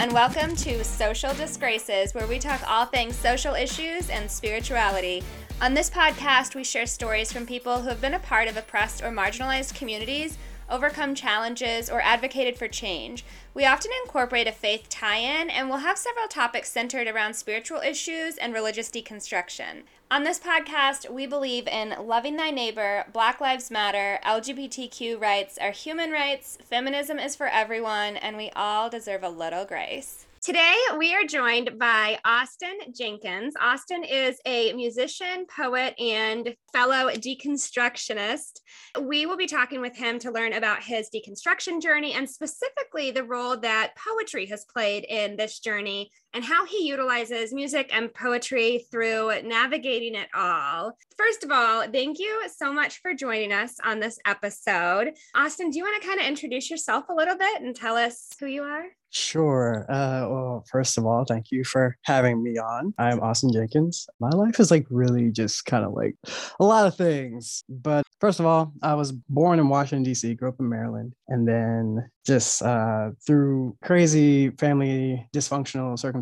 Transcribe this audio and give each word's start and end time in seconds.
and 0.00 0.12
welcome 0.14 0.56
to 0.56 0.82
Social 0.82 1.34
Disgraces, 1.34 2.14
where 2.14 2.26
we 2.26 2.38
talk 2.38 2.62
all 2.66 2.86
things 2.86 3.14
social 3.14 3.54
issues 3.54 4.08
and 4.08 4.30
spirituality. 4.30 5.22
On 5.60 5.74
this 5.74 5.90
podcast, 5.90 6.54
we 6.54 6.64
share 6.64 6.86
stories 6.86 7.30
from 7.30 7.44
people 7.44 7.82
who 7.82 7.90
have 7.90 8.00
been 8.00 8.14
a 8.14 8.18
part 8.18 8.48
of 8.48 8.56
oppressed 8.56 9.02
or 9.02 9.10
marginalized 9.10 9.74
communities, 9.74 10.38
overcome 10.70 11.14
challenges, 11.14 11.90
or 11.90 12.00
advocated 12.00 12.56
for 12.56 12.66
change. 12.66 13.26
We 13.52 13.66
often 13.66 13.90
incorporate 14.02 14.46
a 14.46 14.52
faith 14.52 14.88
tie 14.88 15.18
in, 15.18 15.50
and 15.50 15.68
we'll 15.68 15.80
have 15.80 15.98
several 15.98 16.28
topics 16.28 16.70
centered 16.70 17.06
around 17.06 17.34
spiritual 17.34 17.82
issues 17.82 18.38
and 18.38 18.54
religious 18.54 18.88
deconstruction. 18.88 19.82
On 20.12 20.24
this 20.24 20.40
podcast, 20.40 21.08
we 21.08 21.28
believe 21.28 21.68
in 21.68 21.94
loving 22.00 22.34
thy 22.34 22.50
neighbor, 22.50 23.04
Black 23.12 23.40
Lives 23.40 23.70
Matter, 23.70 24.18
LGBTQ 24.24 25.20
rights 25.20 25.56
are 25.56 25.70
human 25.70 26.10
rights, 26.10 26.58
feminism 26.68 27.20
is 27.20 27.36
for 27.36 27.46
everyone, 27.46 28.16
and 28.16 28.36
we 28.36 28.50
all 28.56 28.90
deserve 28.90 29.22
a 29.22 29.28
little 29.28 29.64
grace. 29.64 30.26
Today, 30.42 30.74
we 30.98 31.14
are 31.14 31.22
joined 31.22 31.78
by 31.78 32.18
Austin 32.24 32.76
Jenkins. 32.92 33.54
Austin 33.60 34.02
is 34.02 34.40
a 34.46 34.72
musician, 34.72 35.46
poet, 35.54 35.94
and 36.00 36.56
fellow 36.72 37.10
deconstructionist. 37.10 38.62
We 39.00 39.26
will 39.26 39.36
be 39.36 39.46
talking 39.46 39.80
with 39.80 39.94
him 39.94 40.18
to 40.20 40.32
learn 40.32 40.54
about 40.54 40.82
his 40.82 41.08
deconstruction 41.14 41.80
journey 41.80 42.14
and 42.14 42.28
specifically 42.28 43.12
the 43.12 43.22
role 43.22 43.56
that 43.58 43.92
poetry 43.96 44.46
has 44.46 44.64
played 44.64 45.04
in 45.04 45.36
this 45.36 45.60
journey 45.60 46.10
and 46.32 46.44
how 46.44 46.64
he 46.66 46.86
utilizes 46.86 47.52
music 47.52 47.90
and 47.92 48.12
poetry 48.12 48.86
through 48.90 49.42
navigating 49.42 50.14
it 50.14 50.28
all. 50.34 50.96
First 51.16 51.44
of 51.44 51.50
all, 51.50 51.86
thank 51.90 52.18
you 52.18 52.48
so 52.54 52.72
much 52.72 53.00
for 53.00 53.14
joining 53.14 53.52
us 53.52 53.76
on 53.84 54.00
this 54.00 54.18
episode. 54.26 55.12
Austin, 55.34 55.70
do 55.70 55.78
you 55.78 55.84
want 55.84 56.00
to 56.00 56.08
kind 56.08 56.20
of 56.20 56.26
introduce 56.26 56.70
yourself 56.70 57.06
a 57.08 57.14
little 57.14 57.36
bit 57.36 57.62
and 57.62 57.74
tell 57.74 57.96
us 57.96 58.28
who 58.38 58.46
you 58.46 58.62
are? 58.62 58.84
Sure. 59.10 59.86
Uh, 59.88 60.26
well, 60.28 60.64
first 60.70 60.96
of 60.96 61.04
all, 61.04 61.24
thank 61.24 61.50
you 61.50 61.64
for 61.64 61.96
having 62.04 62.42
me 62.42 62.58
on. 62.58 62.94
I'm 62.96 63.20
Austin 63.20 63.52
Jenkins. 63.52 64.08
My 64.20 64.28
life 64.28 64.60
is 64.60 64.70
like 64.70 64.86
really 64.88 65.32
just 65.32 65.64
kind 65.66 65.84
of 65.84 65.92
like 65.92 66.14
a 66.60 66.64
lot 66.64 66.86
of 66.86 66.96
things. 66.96 67.64
But 67.68 68.04
first 68.20 68.38
of 68.38 68.46
all, 68.46 68.72
I 68.82 68.94
was 68.94 69.10
born 69.10 69.58
in 69.58 69.68
Washington, 69.68 70.04
D.C., 70.04 70.34
grew 70.34 70.48
up 70.48 70.60
in 70.60 70.68
Maryland, 70.68 71.14
and 71.26 71.46
then 71.46 72.08
just 72.24 72.62
uh, 72.62 73.10
through 73.26 73.76
crazy 73.82 74.50
family 74.50 75.26
dysfunctional 75.34 75.98
circumstances, 75.98 76.19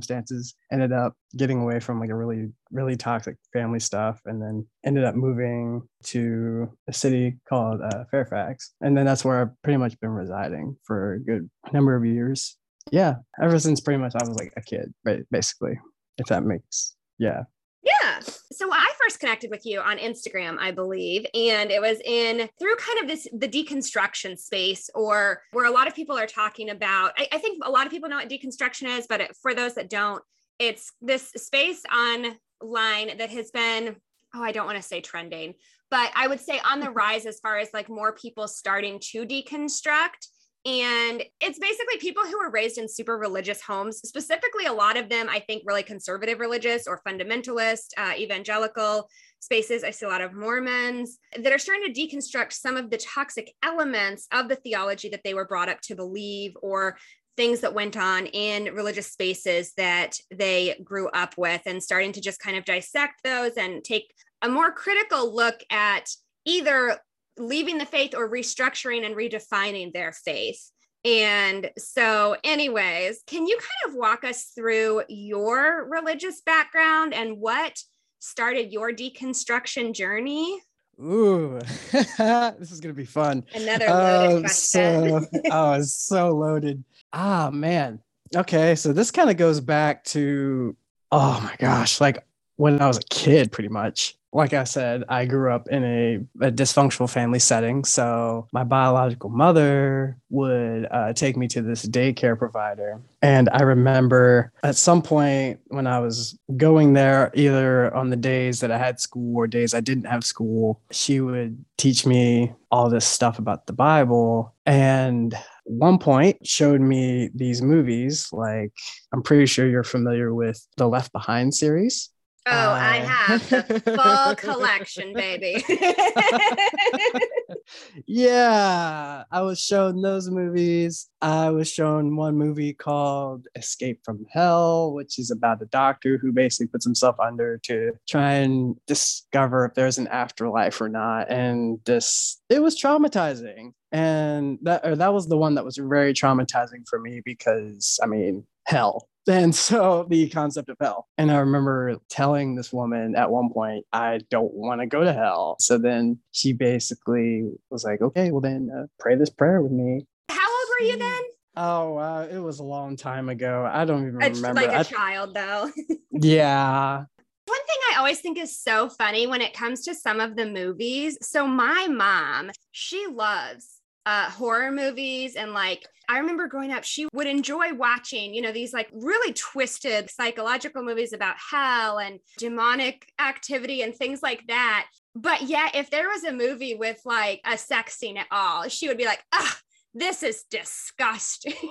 ended 0.72 0.92
up 0.92 1.14
getting 1.36 1.60
away 1.60 1.80
from 1.80 2.00
like 2.00 2.10
a 2.10 2.14
really, 2.14 2.48
really 2.70 2.96
toxic 2.96 3.36
family 3.52 3.80
stuff, 3.80 4.20
and 4.26 4.40
then 4.40 4.66
ended 4.84 5.04
up 5.04 5.14
moving 5.14 5.82
to 6.04 6.70
a 6.88 6.92
city 6.92 7.38
called 7.48 7.80
uh, 7.80 8.04
Fairfax. 8.10 8.74
And 8.80 8.96
then 8.96 9.06
that's 9.06 9.24
where 9.24 9.40
I've 9.40 9.62
pretty 9.62 9.78
much 9.78 9.98
been 10.00 10.10
residing 10.10 10.76
for 10.84 11.14
a 11.14 11.20
good 11.20 11.48
number 11.72 11.96
of 11.96 12.04
years 12.04 12.56
yeah, 12.92 13.16
ever 13.42 13.58
since 13.58 13.80
pretty 13.80 14.00
much 14.00 14.12
I 14.14 14.26
was 14.26 14.36
like 14.38 14.52
a 14.56 14.62
kid, 14.62 14.92
right? 15.04 15.22
Basically, 15.30 15.78
if 16.16 16.26
that 16.26 16.44
makes 16.44 16.96
yeah. 17.18 17.42
Yeah. 17.88 18.20
So 18.52 18.70
I 18.72 18.92
first 19.02 19.20
connected 19.20 19.50
with 19.50 19.64
you 19.64 19.80
on 19.80 19.98
Instagram, 19.98 20.58
I 20.58 20.72
believe, 20.72 21.24
and 21.32 21.70
it 21.70 21.80
was 21.80 21.98
in 22.04 22.48
through 22.58 22.76
kind 22.76 23.00
of 23.00 23.08
this 23.08 23.26
the 23.32 23.48
deconstruction 23.48 24.38
space, 24.38 24.90
or 24.94 25.42
where 25.52 25.66
a 25.66 25.70
lot 25.70 25.86
of 25.86 25.94
people 25.94 26.18
are 26.18 26.26
talking 26.26 26.70
about. 26.70 27.12
I, 27.16 27.28
I 27.32 27.38
think 27.38 27.64
a 27.64 27.70
lot 27.70 27.86
of 27.86 27.92
people 27.92 28.08
know 28.08 28.16
what 28.16 28.28
deconstruction 28.28 28.98
is, 28.98 29.06
but 29.08 29.20
it, 29.20 29.36
for 29.40 29.54
those 29.54 29.74
that 29.76 29.88
don't, 29.88 30.22
it's 30.58 30.92
this 31.00 31.30
space 31.36 31.82
online 31.92 33.16
that 33.18 33.30
has 33.30 33.50
been 33.50 33.96
oh, 34.34 34.42
I 34.42 34.52
don't 34.52 34.66
want 34.66 34.76
to 34.76 34.82
say 34.82 35.00
trending, 35.00 35.54
but 35.90 36.10
I 36.14 36.26
would 36.26 36.40
say 36.40 36.60
on 36.68 36.80
the 36.80 36.90
rise 37.02 37.26
as 37.26 37.40
far 37.40 37.58
as 37.58 37.72
like 37.72 37.88
more 37.88 38.12
people 38.12 38.48
starting 38.48 38.98
to 39.12 39.24
deconstruct 39.24 40.28
and 40.64 41.22
it's 41.40 41.58
basically 41.58 41.98
people 41.98 42.24
who 42.24 42.38
were 42.38 42.50
raised 42.50 42.78
in 42.78 42.88
super 42.88 43.16
religious 43.16 43.62
homes, 43.62 43.98
specifically, 43.98 44.66
a 44.66 44.72
lot 44.72 44.96
of 44.96 45.08
them, 45.08 45.28
I 45.28 45.38
think, 45.38 45.62
really 45.64 45.82
conservative 45.82 46.40
religious 46.40 46.86
or 46.86 47.00
fundamentalist, 47.06 47.86
uh, 47.96 48.14
evangelical 48.16 49.08
spaces. 49.40 49.84
I 49.84 49.90
see 49.92 50.06
a 50.06 50.08
lot 50.08 50.20
of 50.20 50.34
Mormons 50.34 51.18
that 51.36 51.52
are 51.52 51.58
starting 51.58 51.92
to 51.92 52.00
deconstruct 52.00 52.52
some 52.52 52.76
of 52.76 52.90
the 52.90 52.98
toxic 52.98 53.54
elements 53.62 54.26
of 54.32 54.48
the 54.48 54.56
theology 54.56 55.08
that 55.10 55.22
they 55.24 55.34
were 55.34 55.46
brought 55.46 55.68
up 55.68 55.80
to 55.82 55.94
believe 55.94 56.56
or 56.60 56.98
things 57.36 57.60
that 57.60 57.72
went 57.72 57.96
on 57.96 58.26
in 58.26 58.74
religious 58.74 59.12
spaces 59.12 59.72
that 59.76 60.18
they 60.34 60.78
grew 60.82 61.08
up 61.10 61.34
with 61.38 61.62
and 61.66 61.80
starting 61.80 62.10
to 62.10 62.20
just 62.20 62.40
kind 62.40 62.56
of 62.56 62.64
dissect 62.64 63.22
those 63.22 63.52
and 63.52 63.84
take 63.84 64.12
a 64.42 64.48
more 64.48 64.72
critical 64.72 65.32
look 65.32 65.60
at 65.70 66.10
either 66.44 66.98
leaving 67.38 67.78
the 67.78 67.86
faith 67.86 68.14
or 68.14 68.30
restructuring 68.30 69.04
and 69.04 69.14
redefining 69.14 69.92
their 69.92 70.12
faith. 70.12 70.70
And 71.04 71.70
so, 71.78 72.36
anyways, 72.42 73.22
can 73.26 73.46
you 73.46 73.56
kind 73.56 73.92
of 73.92 73.98
walk 73.98 74.24
us 74.24 74.52
through 74.54 75.02
your 75.08 75.88
religious 75.88 76.40
background 76.40 77.14
and 77.14 77.38
what 77.38 77.80
started 78.18 78.72
your 78.72 78.92
deconstruction 78.92 79.94
journey? 79.94 80.60
Ooh, 81.00 81.60
this 81.92 82.72
is 82.72 82.80
gonna 82.80 82.94
be 82.94 83.04
fun. 83.04 83.44
Another 83.54 83.86
loaded 83.86 84.40
question. 84.42 85.22
So, 85.22 85.28
oh, 85.50 85.72
it's 85.74 85.92
so 85.92 86.34
loaded. 86.34 86.82
Ah, 87.12 87.50
man. 87.52 88.00
Okay, 88.34 88.74
so 88.74 88.92
this 88.92 89.10
kind 89.10 89.30
of 89.30 89.36
goes 89.36 89.60
back 89.60 90.04
to 90.04 90.76
oh 91.12 91.40
my 91.42 91.54
gosh, 91.58 92.00
like 92.00 92.26
when 92.56 92.82
I 92.82 92.86
was 92.86 92.98
a 92.98 93.08
kid, 93.08 93.52
pretty 93.52 93.68
much 93.68 94.17
like 94.32 94.52
I 94.52 94.64
said, 94.64 95.04
I 95.08 95.24
grew 95.24 95.52
up 95.52 95.68
in 95.68 95.84
a, 95.84 96.46
a 96.46 96.52
dysfunctional 96.52 97.10
family 97.10 97.38
setting. 97.38 97.84
So 97.84 98.46
my 98.52 98.62
biological 98.62 99.30
mother 99.30 100.18
would 100.28 100.86
uh, 100.90 101.12
take 101.14 101.36
me 101.36 101.48
to 101.48 101.62
this 101.62 101.86
daycare 101.86 102.38
provider. 102.38 103.00
And 103.22 103.48
I 103.52 103.62
remember 103.62 104.52
at 104.62 104.76
some 104.76 105.00
point 105.00 105.60
when 105.68 105.86
I 105.86 106.00
was 106.00 106.38
going 106.56 106.92
there, 106.92 107.30
either 107.34 107.94
on 107.94 108.10
the 108.10 108.16
days 108.16 108.60
that 108.60 108.70
I 108.70 108.78
had 108.78 109.00
school 109.00 109.36
or 109.36 109.46
days 109.46 109.72
I 109.72 109.80
didn't 109.80 110.04
have 110.04 110.24
school, 110.24 110.80
she 110.90 111.20
would 111.20 111.64
teach 111.78 112.04
me 112.04 112.52
all 112.70 112.90
this 112.90 113.06
stuff 113.06 113.38
about 113.38 113.66
the 113.66 113.72
Bible. 113.72 114.54
And 114.66 115.34
one 115.64 115.98
point 115.98 116.46
showed 116.46 116.80
me 116.80 117.28
these 117.34 117.60
movies 117.60 118.30
like 118.32 118.72
i'm 119.12 119.22
pretty 119.22 119.44
sure 119.44 119.68
you're 119.68 119.84
familiar 119.84 120.32
with 120.32 120.66
the 120.78 120.88
left 120.88 121.12
behind 121.12 121.54
series 121.54 122.08
Oh, 122.50 122.70
uh, 122.70 122.78
I 122.80 122.96
have 122.98 123.50
the 123.50 123.80
full 123.80 124.34
collection, 124.36 125.12
baby. 125.12 125.62
yeah, 128.06 129.24
I 129.30 129.42
was 129.42 129.60
shown 129.60 130.00
those 130.00 130.30
movies. 130.30 131.10
I 131.20 131.50
was 131.50 131.70
shown 131.70 132.16
one 132.16 132.36
movie 132.36 132.72
called 132.72 133.46
Escape 133.54 134.00
from 134.04 134.24
Hell, 134.30 134.94
which 134.94 135.18
is 135.18 135.30
about 135.30 135.60
a 135.60 135.66
doctor 135.66 136.16
who 136.16 136.32
basically 136.32 136.68
puts 136.68 136.84
himself 136.84 137.16
under 137.20 137.58
to 137.64 137.92
try 138.08 138.34
and 138.34 138.76
discover 138.86 139.66
if 139.66 139.74
there's 139.74 139.98
an 139.98 140.08
afterlife 140.08 140.80
or 140.80 140.88
not. 140.88 141.30
And 141.30 141.80
this, 141.84 142.40
it 142.48 142.62
was 142.62 142.80
traumatizing. 142.80 143.72
And 143.92 144.58
that, 144.62 144.86
or 144.86 144.96
that 144.96 145.12
was 145.12 145.28
the 145.28 145.38
one 145.38 145.54
that 145.56 145.64
was 145.64 145.76
very 145.76 146.14
traumatizing 146.14 146.88
for 146.88 146.98
me 146.98 147.20
because, 147.24 147.98
I 148.02 148.06
mean, 148.06 148.46
hell 148.66 149.08
and 149.28 149.54
so 149.54 150.06
the 150.08 150.28
concept 150.28 150.68
of 150.68 150.76
hell. 150.80 151.06
And 151.18 151.30
I 151.30 151.38
remember 151.38 151.96
telling 152.08 152.54
this 152.54 152.72
woman 152.72 153.14
at 153.16 153.30
one 153.30 153.50
point, 153.52 153.84
I 153.92 154.20
don't 154.30 154.52
want 154.54 154.80
to 154.80 154.86
go 154.86 155.04
to 155.04 155.12
hell. 155.12 155.56
So 155.60 155.78
then 155.78 156.18
she 156.32 156.52
basically 156.52 157.50
was 157.70 157.84
like, 157.84 158.00
okay, 158.00 158.30
well 158.30 158.40
then 158.40 158.70
uh, 158.74 158.86
pray 158.98 159.16
this 159.16 159.30
prayer 159.30 159.60
with 159.60 159.72
me. 159.72 160.06
How 160.30 160.46
old 160.46 160.68
were 160.80 160.86
you 160.86 160.96
then? 160.98 161.22
Oh, 161.60 161.96
uh, 161.96 162.28
it 162.30 162.38
was 162.38 162.60
a 162.60 162.64
long 162.64 162.96
time 162.96 163.28
ago. 163.28 163.68
I 163.68 163.84
don't 163.84 164.06
even 164.06 164.22
a, 164.22 164.30
remember. 164.30 164.60
Like 164.60 164.70
a 164.70 164.78
I, 164.78 164.82
child, 164.84 165.34
though. 165.34 165.68
yeah. 166.12 166.98
One 166.98 167.66
thing 167.66 167.76
I 167.92 167.98
always 167.98 168.20
think 168.20 168.38
is 168.38 168.56
so 168.56 168.88
funny 168.88 169.26
when 169.26 169.40
it 169.40 169.54
comes 169.54 169.82
to 169.86 169.94
some 169.94 170.20
of 170.20 170.36
the 170.36 170.46
movies. 170.46 171.18
So, 171.20 171.48
my 171.48 171.88
mom, 171.88 172.52
she 172.70 173.08
loves 173.10 173.80
uh, 174.06 174.30
horror 174.30 174.70
movies 174.70 175.34
and 175.34 175.52
like 175.52 175.84
I 176.08 176.18
remember 176.18 176.46
growing 176.48 176.72
up, 176.72 176.84
she 176.84 177.06
would 177.12 177.26
enjoy 177.26 177.74
watching, 177.74 178.32
you 178.32 178.40
know, 178.40 178.52
these 178.52 178.72
like 178.72 178.88
really 178.92 179.34
twisted 179.34 180.08
psychological 180.10 180.82
movies 180.82 181.12
about 181.12 181.36
hell 181.50 181.98
and 181.98 182.18
demonic 182.38 183.12
activity 183.20 183.82
and 183.82 183.94
things 183.94 184.22
like 184.22 184.46
that. 184.48 184.86
But 185.14 185.42
yeah, 185.42 185.68
if 185.74 185.90
there 185.90 186.08
was 186.08 186.24
a 186.24 186.32
movie 186.32 186.74
with 186.74 187.00
like 187.04 187.40
a 187.44 187.58
sex 187.58 187.96
scene 187.96 188.16
at 188.16 188.26
all, 188.30 188.68
she 188.68 188.88
would 188.88 188.96
be 188.96 189.04
like, 189.04 189.22
ah, 189.34 189.58
this 189.94 190.22
is 190.22 190.44
disgusting. 190.50 191.54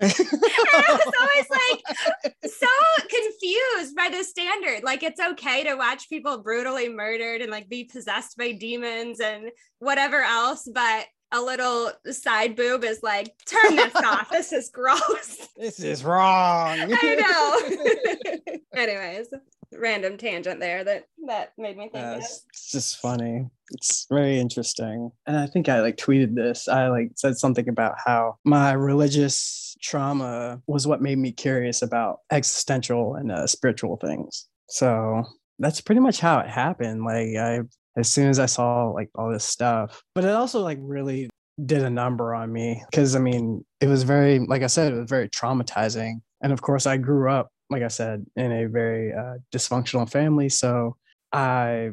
And 0.00 0.10
I 0.10 0.98
was 0.98 1.12
always 1.20 1.46
like 1.50 2.34
so 2.50 2.66
confused 3.08 3.94
by 3.94 4.08
the 4.10 4.24
standard. 4.24 4.82
Like 4.82 5.04
it's 5.04 5.20
okay 5.20 5.62
to 5.62 5.76
watch 5.76 6.08
people 6.08 6.38
brutally 6.38 6.88
murdered 6.88 7.40
and 7.40 7.52
like 7.52 7.68
be 7.68 7.84
possessed 7.84 8.36
by 8.36 8.50
demons 8.50 9.20
and 9.20 9.50
whatever 9.78 10.20
else, 10.20 10.68
but 10.72 11.06
a 11.32 11.40
little 11.40 11.90
side 12.10 12.54
boob 12.56 12.84
is 12.84 13.02
like, 13.02 13.34
turn 13.46 13.76
this 13.76 13.94
off. 14.04 14.30
This 14.30 14.52
is 14.52 14.68
gross. 14.68 15.48
This 15.56 15.80
is 15.80 16.02
wrong. 16.02 16.76
I 17.02 17.14
know. 17.14 18.58
Anyways, 18.74 19.28
random 19.72 20.16
tangent 20.16 20.58
there 20.58 20.82
that 20.82 21.04
that 21.28 21.52
made 21.56 21.76
me 21.76 21.88
think. 21.88 22.04
Uh, 22.04 22.16
it's, 22.18 22.46
it's 22.48 22.72
just 22.72 22.98
funny. 22.98 23.48
It's 23.70 24.06
very 24.10 24.40
interesting. 24.40 25.12
And 25.26 25.36
I 25.36 25.46
think 25.46 25.68
I 25.68 25.80
like 25.80 25.98
tweeted 25.98 26.34
this. 26.34 26.66
I 26.66 26.88
like 26.88 27.12
said 27.14 27.36
something 27.36 27.68
about 27.68 27.94
how 28.04 28.38
my 28.44 28.72
religious 28.72 29.76
trauma 29.80 30.60
was 30.66 30.86
what 30.86 31.02
made 31.02 31.18
me 31.18 31.30
curious 31.30 31.82
about 31.82 32.20
existential 32.32 33.14
and 33.14 33.30
uh, 33.30 33.46
spiritual 33.46 33.98
things. 33.98 34.48
So 34.68 35.22
that's 35.58 35.80
pretty 35.80 36.00
much 36.00 36.18
how 36.18 36.40
it 36.40 36.48
happened. 36.48 37.04
Like 37.04 37.36
I, 37.36 37.60
as 37.96 38.10
soon 38.12 38.28
as 38.28 38.38
I 38.38 38.46
saw 38.46 38.88
like 38.90 39.10
all 39.14 39.30
this 39.30 39.44
stuff, 39.44 40.02
but 40.14 40.24
it 40.24 40.30
also 40.30 40.62
like 40.62 40.78
really 40.80 41.28
did 41.64 41.82
a 41.82 41.90
number 41.90 42.34
on 42.34 42.52
me 42.52 42.82
because 42.90 43.14
I 43.14 43.18
mean 43.18 43.64
it 43.80 43.86
was 43.86 44.02
very, 44.02 44.38
like 44.40 44.62
I 44.62 44.66
said, 44.66 44.92
it 44.92 45.00
was 45.00 45.10
very 45.10 45.28
traumatizing. 45.28 46.20
And 46.42 46.52
of 46.52 46.62
course, 46.62 46.86
I 46.86 46.96
grew 46.96 47.30
up, 47.30 47.50
like 47.70 47.82
I 47.82 47.88
said, 47.88 48.24
in 48.36 48.50
a 48.52 48.66
very 48.66 49.12
uh, 49.12 49.34
dysfunctional 49.54 50.10
family, 50.10 50.48
so 50.48 50.96
I 51.32 51.90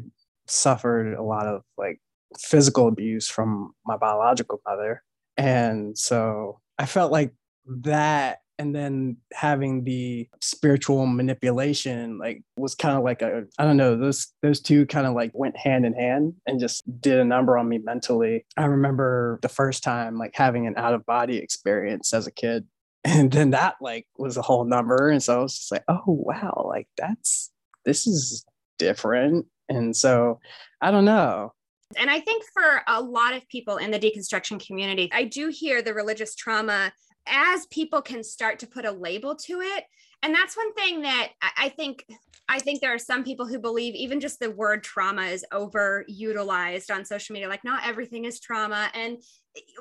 suffered 0.48 1.14
a 1.14 1.24
lot 1.24 1.46
of 1.46 1.62
like 1.78 2.00
physical 2.40 2.88
abuse 2.88 3.28
from 3.28 3.74
my 3.86 3.98
biological 3.98 4.62
mother, 4.66 5.04
and 5.38 5.98
so 5.98 6.60
I 6.78 6.86
felt 6.86 7.12
like 7.12 7.34
that 7.66 8.40
and 8.60 8.76
then 8.76 9.16
having 9.34 9.86
the 9.86 10.28
spiritual 10.42 11.08
manipulation 11.08 12.20
like 12.20 12.44
was 12.58 12.76
kind 12.76 12.98
of 12.98 13.04
like 13.04 13.22
a 13.22 13.46
i 13.58 13.64
don't 13.64 13.78
know 13.78 13.96
those 13.96 14.28
those 14.44 14.60
two 14.60 14.86
kind 14.86 15.08
of 15.08 15.16
like 15.16 15.32
went 15.34 15.58
hand 15.58 15.86
in 15.86 15.94
hand 15.94 16.34
and 16.46 16.60
just 16.60 16.84
did 17.02 17.18
a 17.18 17.26
number 17.26 17.58
on 17.58 17.70
me 17.70 17.78
mentally. 17.78 18.46
I 18.58 18.66
remember 18.66 19.40
the 19.42 19.50
first 19.50 19.82
time 19.84 20.18
like 20.18 20.36
having 20.36 20.68
an 20.68 20.76
out 20.78 20.94
of 20.94 21.06
body 21.06 21.38
experience 21.38 22.14
as 22.14 22.28
a 22.28 22.32
kid 22.32 22.68
and 23.06 23.32
then 23.32 23.52
that 23.52 23.76
like 23.82 24.06
was 24.18 24.36
a 24.36 24.42
whole 24.42 24.66
number 24.66 25.10
and 25.10 25.24
so 25.24 25.40
i 25.40 25.42
was 25.42 25.58
just 25.58 25.72
like 25.72 25.84
oh 25.88 26.04
wow 26.06 26.66
like 26.70 26.88
that's 26.98 27.52
this 27.86 28.06
is 28.06 28.46
different. 28.78 29.46
And 29.70 29.96
so 29.96 30.40
i 30.82 30.92
don't 30.92 31.06
know. 31.06 31.54
And 31.96 32.10
i 32.10 32.20
think 32.20 32.44
for 32.54 32.82
a 32.88 33.02
lot 33.02 33.34
of 33.34 33.48
people 33.48 33.78
in 33.78 33.92
the 33.92 34.00
deconstruction 34.00 34.64
community 34.66 35.10
i 35.12 35.24
do 35.24 35.48
hear 35.48 35.82
the 35.82 35.94
religious 35.94 36.36
trauma 36.36 36.92
as 37.28 37.66
people 37.68 38.02
can 38.02 38.24
start 38.24 38.60
to 38.60 38.68
put 38.68 38.86
a 38.86 38.92
label 38.92 39.36
to 39.36 39.62
it 39.62 39.84
and 40.22 40.34
that's 40.34 40.58
one 40.58 40.74
thing 40.74 41.02
that 41.02 41.30
i 41.58 41.70
think 41.70 42.06
i 42.48 42.60
think 42.60 42.82
there 42.82 42.94
are 42.94 43.00
some 43.00 43.24
people 43.24 43.46
who 43.46 43.60
believe 43.60 43.96
even 43.96 44.20
just 44.20 44.40
the 44.40 44.52
word 44.52 44.84
trauma 44.84 45.24
is 45.24 45.46
overutilized 45.54 46.94
on 46.94 47.06
social 47.06 47.34
media 47.34 47.48
like 47.48 47.64
not 47.64 47.86
everything 47.88 48.26
is 48.26 48.40
trauma 48.40 48.90
and 48.94 49.18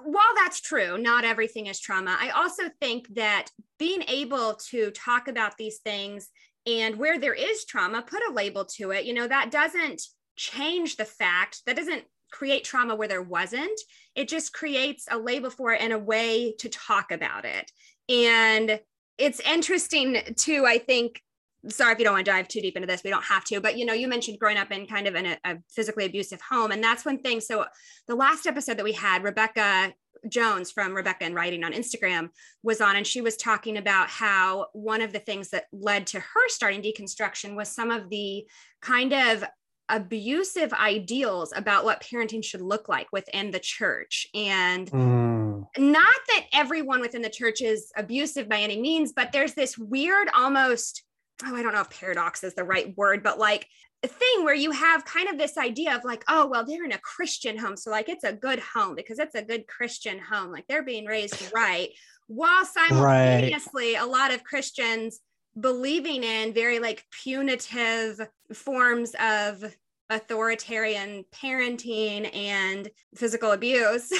while 0.03 0.35
that's 0.37 0.61
true 0.61 0.99
not 0.99 1.25
everything 1.25 1.67
is 1.67 1.81
trauma 1.81 2.17
i 2.21 2.31
also 2.31 2.65
think 2.81 3.13
that 3.15 3.49
being 3.79 4.03
able 4.09 4.55
to 4.55 4.91
talk 4.93 5.29
about 5.29 5.57
these 5.57 5.79
things 5.79 6.29
and 6.67 6.97
where 6.97 7.19
there 7.19 7.35
is 7.35 7.65
trauma 7.65 8.03
put 8.03 8.21
a 8.29 8.33
label 8.33 8.65
to 8.65 8.91
it 8.91 9.05
you 9.05 9.15
know 9.15 9.27
that 9.27 9.51
doesn't 9.51 10.03
change 10.37 10.97
the 10.97 11.05
fact 11.05 11.63
that 11.67 11.77
doesn't 11.77 12.05
create 12.31 12.65
trauma 12.65 12.95
where 12.95 13.09
there 13.09 13.23
wasn't. 13.23 13.81
It 14.15 14.29
just 14.29 14.53
creates 14.53 15.07
a 15.11 15.19
label 15.19 15.51
for 15.51 15.73
it 15.73 15.81
and 15.81 15.93
a 15.93 15.99
way 15.99 16.55
to 16.59 16.69
talk 16.69 17.11
about 17.11 17.45
it. 17.45 17.71
And 18.09 18.81
it's 19.19 19.41
interesting 19.41 20.19
too, 20.37 20.65
I 20.67 20.79
think. 20.79 21.23
Sorry 21.69 21.93
if 21.93 21.99
you 21.99 22.05
don't 22.05 22.15
want 22.15 22.25
to 22.25 22.31
dive 22.31 22.47
too 22.47 22.61
deep 22.61 22.77
into 22.77 22.87
this, 22.87 23.03
we 23.03 23.11
don't 23.11 23.25
have 23.25 23.45
to. 23.47 23.61
But 23.61 23.77
you 23.77 23.85
know, 23.85 23.93
you 23.93 24.07
mentioned 24.07 24.39
growing 24.39 24.57
up 24.57 24.71
in 24.71 24.87
kind 24.87 25.09
of 25.09 25.17
in 25.17 25.27
a, 25.27 25.39
a 25.45 25.57
physically 25.69 26.05
abusive 26.05 26.41
home, 26.41 26.71
and 26.71 26.83
that's 26.83 27.05
one 27.05 27.19
thing. 27.19 27.41
So 27.41 27.65
the 28.07 28.15
last 28.15 28.47
episode 28.47 28.77
that 28.77 28.85
we 28.85 28.93
had, 28.93 29.25
Rebecca 29.25 29.93
Jones 30.29 30.71
from 30.71 30.95
Rebecca 30.95 31.25
and 31.25 31.35
Writing 31.35 31.65
on 31.65 31.73
Instagram 31.73 32.31
was 32.63 32.81
on, 32.81 32.97
and 32.97 33.07
she 33.07 33.21
was 33.21 33.37
talking 33.37 33.77
about 33.77 34.09
how 34.09 34.67
one 34.73 35.03
of 35.03 35.13
the 35.13 35.19
things 35.19 35.51
that 35.51 35.65
led 35.73 36.07
to 36.09 36.21
her 36.21 36.49
starting 36.49 36.83
deconstruction 36.83 37.57
was 37.57 37.69
some 37.69 37.91
of 37.91 38.09
the 38.09 38.47
kind 38.81 39.13
of 39.13 39.45
abusive 39.89 40.73
ideals 40.73 41.53
about 41.57 41.85
what 41.85 42.03
parenting 42.03 42.45
should 42.45 42.61
look 42.61 42.89
like 42.89 43.09
within 43.13 43.51
the 43.51 43.61
church. 43.61 44.27
And 44.35 44.91
mm. 44.91 45.65
not 45.79 46.17
that 46.29 46.47
everyone 46.53 47.01
within 47.01 47.23
the 47.23 47.31
church 47.31 47.63
is 47.63 47.91
abusive 47.97 48.49
by 48.49 48.61
any 48.61 48.81
means, 48.81 49.13
but 49.13 49.33
there's 49.33 49.55
this 49.55 49.79
weird, 49.79 50.29
almost, 50.35 51.03
oh, 51.45 51.55
I 51.55 51.63
don't 51.63 51.75
know 51.75 51.81
if 51.81 51.91
paradox 51.91 52.45
is 52.45 52.55
the 52.55 52.65
right 52.65 52.97
word, 52.97 53.23
but 53.23 53.39
like 53.39 53.67
a 54.05 54.09
thing 54.09 54.45
where 54.45 54.55
you 54.55 54.71
have 54.71 55.05
kind 55.05 55.29
of 55.29 55.39
this 55.39 55.59
idea 55.59 55.97
of 55.97 56.05
like, 56.05 56.23
oh, 56.29 56.47
well, 56.47 56.65
they're 56.65 56.85
in 56.85 56.93
a 56.93 56.99
Christian 56.99 57.59
home. 57.59 57.77
So, 57.77 57.91
like, 57.91 58.09
it's 58.09 58.25
a 58.25 58.33
good 58.33 58.61
home 58.61 58.95
because 58.95 59.19
it's 59.19 59.35
a 59.35 59.43
good 59.43 59.67
Christian 59.67 60.19
home. 60.19 60.53
Like, 60.53 60.67
they're 60.69 60.85
being 60.85 61.07
raised 61.07 61.53
right. 61.53 61.89
While 62.29 62.65
simultaneously, 62.65 63.95
right. 63.95 64.03
a 64.03 64.07
lot 64.07 64.33
of 64.33 64.45
Christians 64.45 65.21
believing 65.61 66.23
in 66.23 66.53
very 66.53 66.79
like 66.79 67.05
punitive 67.23 68.21
forms 68.53 69.15
of 69.21 69.65
authoritarian 70.11 71.25
parenting 71.33 72.35
and 72.35 72.91
physical 73.15 73.53
abuse. 73.53 74.11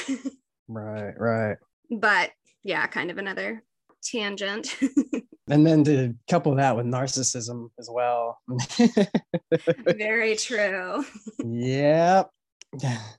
right, 0.69 1.15
right. 1.19 1.57
But 1.91 2.31
yeah, 2.63 2.87
kind 2.87 3.11
of 3.11 3.19
another 3.19 3.63
tangent. 4.03 4.77
and 5.51 5.67
then 5.67 5.85
to 5.85 6.15
couple 6.29 6.55
that 6.57 6.77
with 6.77 6.87
narcissism 6.87 7.71
as 7.79 7.89
well. 7.91 8.39
very 9.97 10.37
true. 10.37 11.05
Yep. 11.45 12.31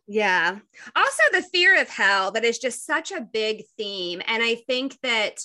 yeah. 0.08 0.60
Also, 0.96 1.24
the 1.32 1.42
fear 1.52 1.82
of 1.82 1.90
hell 1.90 2.32
that 2.32 2.46
is 2.46 2.60
just 2.60 2.86
such 2.86 3.12
a 3.12 3.22
big 3.22 3.64
theme. 3.78 4.22
And 4.28 4.44
I 4.44 4.56
think 4.56 5.00
that, 5.02 5.40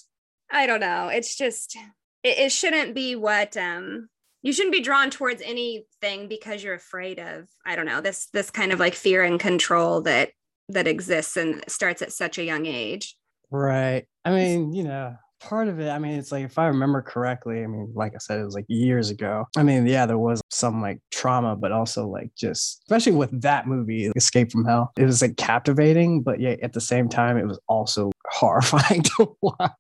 I 0.50 0.67
don't 0.67 0.81
know, 0.81 1.09
it's 1.09 1.37
just, 1.37 1.76
it, 2.25 2.38
it 2.38 2.53
shouldn't 2.53 2.94
be 2.94 3.15
what 3.15 3.56
um 3.56 4.09
you 4.43 4.53
shouldn't 4.53 4.75
be 4.75 4.81
drawn 4.81 5.11
towards 5.11 5.41
anything 5.43 6.29
because 6.29 6.65
you're 6.65 6.75
afraid 6.75 7.19
of 7.21 7.49
i 7.65 7.76
don't 7.76 7.87
know 7.87 8.00
this 8.00 8.26
this 8.32 8.50
kind 8.50 8.73
of 8.73 8.81
like 8.81 8.94
fear 8.94 9.23
and 9.23 9.38
control 9.38 10.00
that 10.00 10.31
that 10.69 10.87
exists 10.87 11.37
and 11.37 11.62
starts 11.69 12.03
at 12.03 12.12
such 12.12 12.38
a 12.38 12.44
young 12.44 12.67
age. 12.67 13.17
Right. 13.50 14.06
I 14.25 14.31
mean 14.31 14.73
you 14.73 14.85
know 14.85 15.17
part 15.41 15.69
of 15.69 15.79
it 15.79 15.91
i 15.91 15.99
mean 15.99 16.12
it's 16.12 16.32
like 16.32 16.43
if 16.43 16.59
i 16.59 16.67
remember 16.67 17.03
correctly 17.03 17.62
i 17.62 17.67
mean 17.67 17.93
like 17.94 18.15
i 18.15 18.19
said 18.19 18.41
it 18.41 18.44
was 18.44 18.55
like 18.55 18.65
years 18.69 19.11
ago. 19.11 19.44
I 19.59 19.62
mean 19.62 19.87
yeah 19.87 20.06
there 20.06 20.17
was 20.17 20.41
some 20.50 20.81
like 20.81 21.00
trauma 21.11 21.55
but 21.55 21.71
also 21.71 22.09
like 22.09 22.31
just 22.35 22.81
especially 22.85 23.12
with 23.12 23.43
that 23.43 23.67
movie 23.67 24.11
escape 24.17 24.50
from 24.50 24.65
hell 24.65 24.91
it 24.97 25.05
was 25.05 25.21
like 25.21 25.37
captivating 25.37 26.23
but 26.23 26.41
yet 26.41 26.61
at 26.61 26.73
the 26.73 26.81
same 26.81 27.11
time 27.11 27.37
it 27.37 27.47
was 27.47 27.61
also 27.69 28.11
horrifying 28.34 29.02
to 29.16 29.36
watch. 29.40 29.70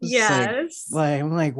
Yes 0.00 0.86
like, 0.90 1.22
like 1.22 1.22
i'm 1.22 1.32
like 1.32 1.54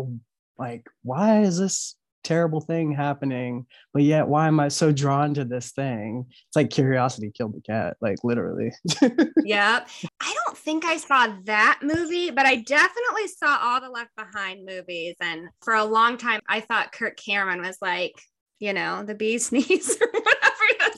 like 0.59 0.87
why 1.03 1.41
is 1.41 1.59
this 1.59 1.97
terrible 2.25 2.61
thing 2.61 2.93
happening? 2.93 3.67
But 3.93 4.05
yet 4.05 4.29
why 4.29 4.47
am 4.47 4.61
i 4.61 4.69
so 4.69 4.93
drawn 4.93 5.35
to 5.35 5.45
this 5.45 5.73
thing? 5.73 6.27
It's 6.29 6.57
like 6.57 6.71
curiosity 6.71 7.33
killed 7.35 7.55
the 7.55 7.61
cat 7.61 7.97
like 8.01 8.19
literally. 8.23 8.73
Yep. 9.45 9.89
I 10.21 10.35
don't 10.45 10.57
think 10.57 10.85
i 10.85 10.97
saw 10.99 11.35
that 11.45 11.81
movie 11.83 12.31
but 12.31 12.47
i 12.47 12.57
definitely 12.57 13.27
saw 13.27 13.59
all 13.61 13.81
the 13.81 13.91
left 13.91 14.11
behind 14.17 14.65
movies. 14.65 15.17
And 15.21 15.49
for 15.63 15.75
a 15.75 15.85
long 15.85 16.17
time 16.17 16.41
i 16.49 16.61
thought 16.61 16.93
kirk 16.93 17.17
cameron 17.17 17.63
was 17.63 17.79
like 17.81 18.15
you 18.61 18.73
know 18.73 19.03
the 19.03 19.15
bee's 19.15 19.51
knees 19.53 19.97
or 20.01 20.07
whatever 20.07 20.43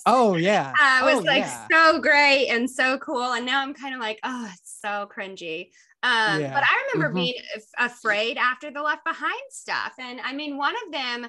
oh 0.06 0.36
yeah. 0.36 0.72
Uh, 0.80 1.00
it 1.00 1.14
was 1.14 1.24
oh, 1.24 1.26
like 1.26 1.44
yeah. 1.44 1.66
so 1.70 2.00
great 2.00 2.48
and 2.48 2.68
so 2.68 2.98
cool. 2.98 3.32
And 3.32 3.46
now 3.46 3.62
i'm 3.62 3.74
kind 3.74 3.94
of 3.94 4.00
like 4.00 4.18
oh 4.24 4.48
it's 4.52 4.63
so 4.84 5.08
cringy 5.14 5.68
um, 6.04 6.42
yeah. 6.42 6.52
But 6.52 6.64
I 6.64 6.84
remember 6.92 7.08
mm-hmm. 7.08 7.24
being 7.24 7.34
afraid 7.78 8.36
after 8.36 8.70
the 8.70 8.82
Left 8.82 9.04
Behind 9.04 9.40
stuff. 9.48 9.94
And 9.98 10.20
I 10.20 10.34
mean, 10.34 10.58
one 10.58 10.74
of 10.86 10.92
them 10.92 11.28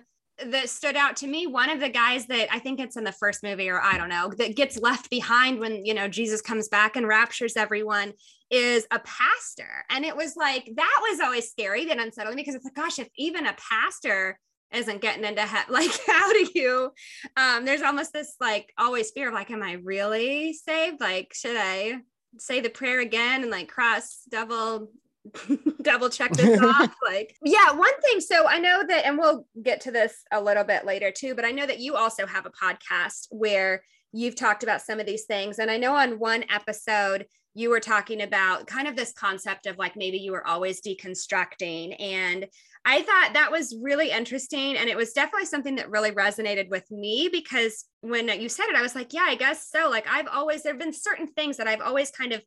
that 0.51 0.69
stood 0.69 0.97
out 0.97 1.15
to 1.15 1.27
me, 1.27 1.47
one 1.47 1.69
of 1.69 1.79
the 1.79 1.87
guys 1.87 2.25
that 2.25 2.49
I 2.53 2.59
think 2.59 2.81
it's 2.81 2.97
in 2.97 3.05
the 3.05 3.13
first 3.13 3.41
movie, 3.41 3.69
or 3.69 3.81
I 3.81 3.97
don't 3.97 4.09
know, 4.09 4.33
that 4.37 4.57
gets 4.57 4.77
left 4.77 5.09
behind 5.09 5.61
when, 5.61 5.85
you 5.85 5.93
know, 5.93 6.09
Jesus 6.09 6.41
comes 6.41 6.67
back 6.67 6.97
and 6.97 7.07
raptures 7.07 7.55
everyone 7.55 8.11
is 8.49 8.85
a 8.91 8.99
pastor. 8.99 9.85
And 9.89 10.03
it 10.03 10.17
was 10.17 10.35
like, 10.35 10.69
that 10.75 10.99
was 11.09 11.21
always 11.21 11.49
scary 11.49 11.89
and 11.89 12.01
unsettling 12.01 12.35
because 12.35 12.55
it's 12.55 12.65
like, 12.65 12.73
gosh, 12.73 12.99
if 12.99 13.07
even 13.15 13.47
a 13.47 13.55
pastor 13.71 14.37
isn't 14.73 14.99
getting 14.99 15.23
into 15.23 15.41
he- 15.41 15.57
like 15.71 15.91
how 16.05 16.33
do 16.33 16.49
you 16.53 16.91
um 17.37 17.63
there's 17.63 17.83
almost 17.83 18.11
this 18.11 18.35
like 18.41 18.73
always 18.77 19.11
fear 19.11 19.29
of 19.29 19.33
like 19.33 19.51
am 19.51 19.61
i 19.61 19.73
really 19.73 20.53
saved 20.53 20.99
like 20.99 21.31
should 21.33 21.55
i 21.55 21.93
say 22.37 22.59
the 22.59 22.69
prayer 22.69 22.99
again 22.99 23.41
and 23.41 23.51
like 23.51 23.67
cross 23.67 24.21
double 24.29 24.89
double 25.81 26.09
check 26.09 26.31
this 26.31 26.61
off 26.63 26.93
like 27.07 27.35
yeah 27.43 27.71
one 27.71 28.01
thing 28.01 28.19
so 28.19 28.47
i 28.47 28.59
know 28.59 28.83
that 28.87 29.05
and 29.05 29.17
we'll 29.17 29.45
get 29.63 29.81
to 29.81 29.91
this 29.91 30.23
a 30.31 30.41
little 30.41 30.63
bit 30.63 30.85
later 30.85 31.11
too 31.11 31.33
but 31.33 31.45
i 31.45 31.51
know 31.51 31.65
that 31.65 31.79
you 31.79 31.95
also 31.95 32.25
have 32.25 32.45
a 32.45 32.51
podcast 32.51 33.27
where 33.31 33.81
you've 34.11 34.35
talked 34.35 34.63
about 34.63 34.81
some 34.81 34.99
of 34.99 35.05
these 35.05 35.25
things 35.25 35.59
and 35.59 35.71
i 35.71 35.77
know 35.77 35.95
on 35.95 36.19
one 36.19 36.43
episode 36.49 37.25
you 37.55 37.69
were 37.69 37.79
talking 37.79 38.21
about 38.21 38.67
kind 38.67 38.87
of 38.87 38.95
this 38.95 39.13
concept 39.13 39.65
of 39.65 39.77
like 39.77 39.95
maybe 39.95 40.17
you 40.17 40.33
were 40.33 40.45
always 40.45 40.81
deconstructing 40.81 41.95
and 41.99 42.45
I 42.87 43.01
thought 43.01 43.31
that 43.33 43.51
was 43.51 43.75
really 43.81 44.11
interesting. 44.11 44.77
And 44.77 44.87
it 44.87 44.95
was 44.95 45.11
definitely 45.11 45.47
something 45.47 45.75
that 45.75 45.89
really 45.89 46.11
resonated 46.11 46.69
with 46.69 46.89
me 46.91 47.29
because 47.31 47.85
when 48.01 48.27
you 48.39 48.47
said 48.47 48.67
it, 48.67 48.75
I 48.75 48.83
was 48.83 48.93
like, 48.93 49.11
yeah, 49.11 49.25
I 49.25 49.35
guess 49.35 49.69
so. 49.69 49.89
Like, 49.89 50.05
I've 50.07 50.27
always, 50.27 50.61
there 50.61 50.73
have 50.73 50.79
been 50.79 50.93
certain 50.93 51.27
things 51.27 51.57
that 51.57 51.67
I've 51.67 51.81
always 51.81 52.11
kind 52.11 52.31
of 52.31 52.43